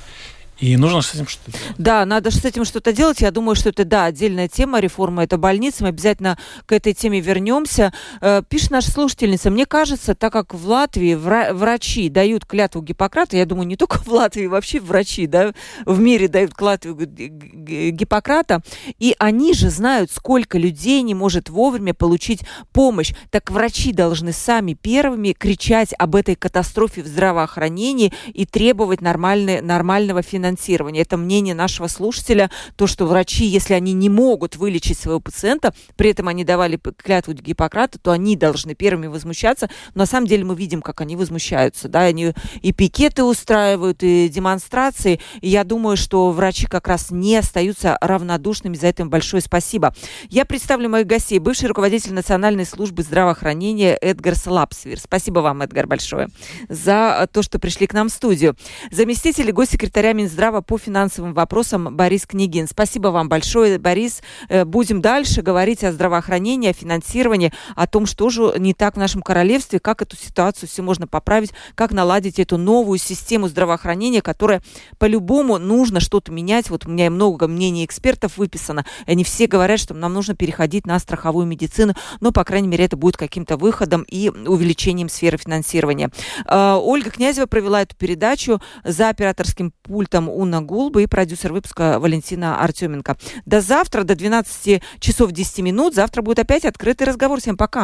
[0.60, 1.74] И нужно с этим что-то делать.
[1.78, 3.20] Да, надо с этим что-то делать.
[3.20, 5.82] Я думаю, что это, да, отдельная тема реформа, это больницы.
[5.82, 7.92] Мы обязательно к этой теме вернемся.
[8.20, 13.46] Э, пишет наша слушательница, мне кажется, так как в Латвии врачи дают клятву Гиппократа, я
[13.46, 18.62] думаю, не только в Латвии, вообще врачи, да, в мире дают клятву Гиппократа,
[18.98, 22.42] и они же знают, сколько людей не может вовремя получить
[22.72, 23.12] помощь.
[23.30, 30.43] Так врачи должны сами первыми кричать об этой катастрофе в здравоохранении и требовать нормального финансирования
[30.44, 31.00] финансирования.
[31.00, 36.10] Это мнение нашего слушателя, то, что врачи, если они не могут вылечить своего пациента, при
[36.10, 39.70] этом они давали клятву Гиппократа, то они должны первыми возмущаться.
[39.94, 41.88] Но на самом деле мы видим, как они возмущаются.
[41.88, 42.00] Да?
[42.02, 45.20] Они и пикеты устраивают, и демонстрации.
[45.40, 48.76] И я думаю, что врачи как раз не остаются равнодушными.
[48.76, 49.94] За это им большое спасибо.
[50.28, 51.38] Я представлю моих гостей.
[51.38, 55.00] Бывший руководитель Национальной службы здравоохранения Эдгар Слапсвир.
[55.00, 56.28] Спасибо вам, Эдгар, большое
[56.68, 58.56] за то, что пришли к нам в студию.
[58.90, 62.66] Заместитель госсекретаря Минздрава Минздрава по финансовым вопросам Борис Княгин.
[62.66, 64.20] Спасибо вам большое, Борис.
[64.48, 68.98] Э, будем дальше говорить о здравоохранении, о финансировании, о том, что же не так в
[68.98, 74.60] нашем королевстве, как эту ситуацию все можно поправить, как наладить эту новую систему здравоохранения, которая
[74.98, 76.68] по-любому нужно что-то менять.
[76.68, 78.84] Вот у меня много мнений экспертов выписано.
[79.06, 82.96] Они все говорят, что нам нужно переходить на страховую медицину, но, по крайней мере, это
[82.96, 86.10] будет каким-то выходом и увеличением сферы финансирования.
[86.44, 91.98] Э, Ольга Князева провела эту передачу за операторским пультом этом Уна Гулба и продюсер выпуска
[91.98, 93.16] Валентина Артеменко.
[93.46, 95.94] До завтра, до 12 часов 10 минут.
[95.94, 97.40] Завтра будет опять открытый разговор.
[97.40, 97.82] Всем пока.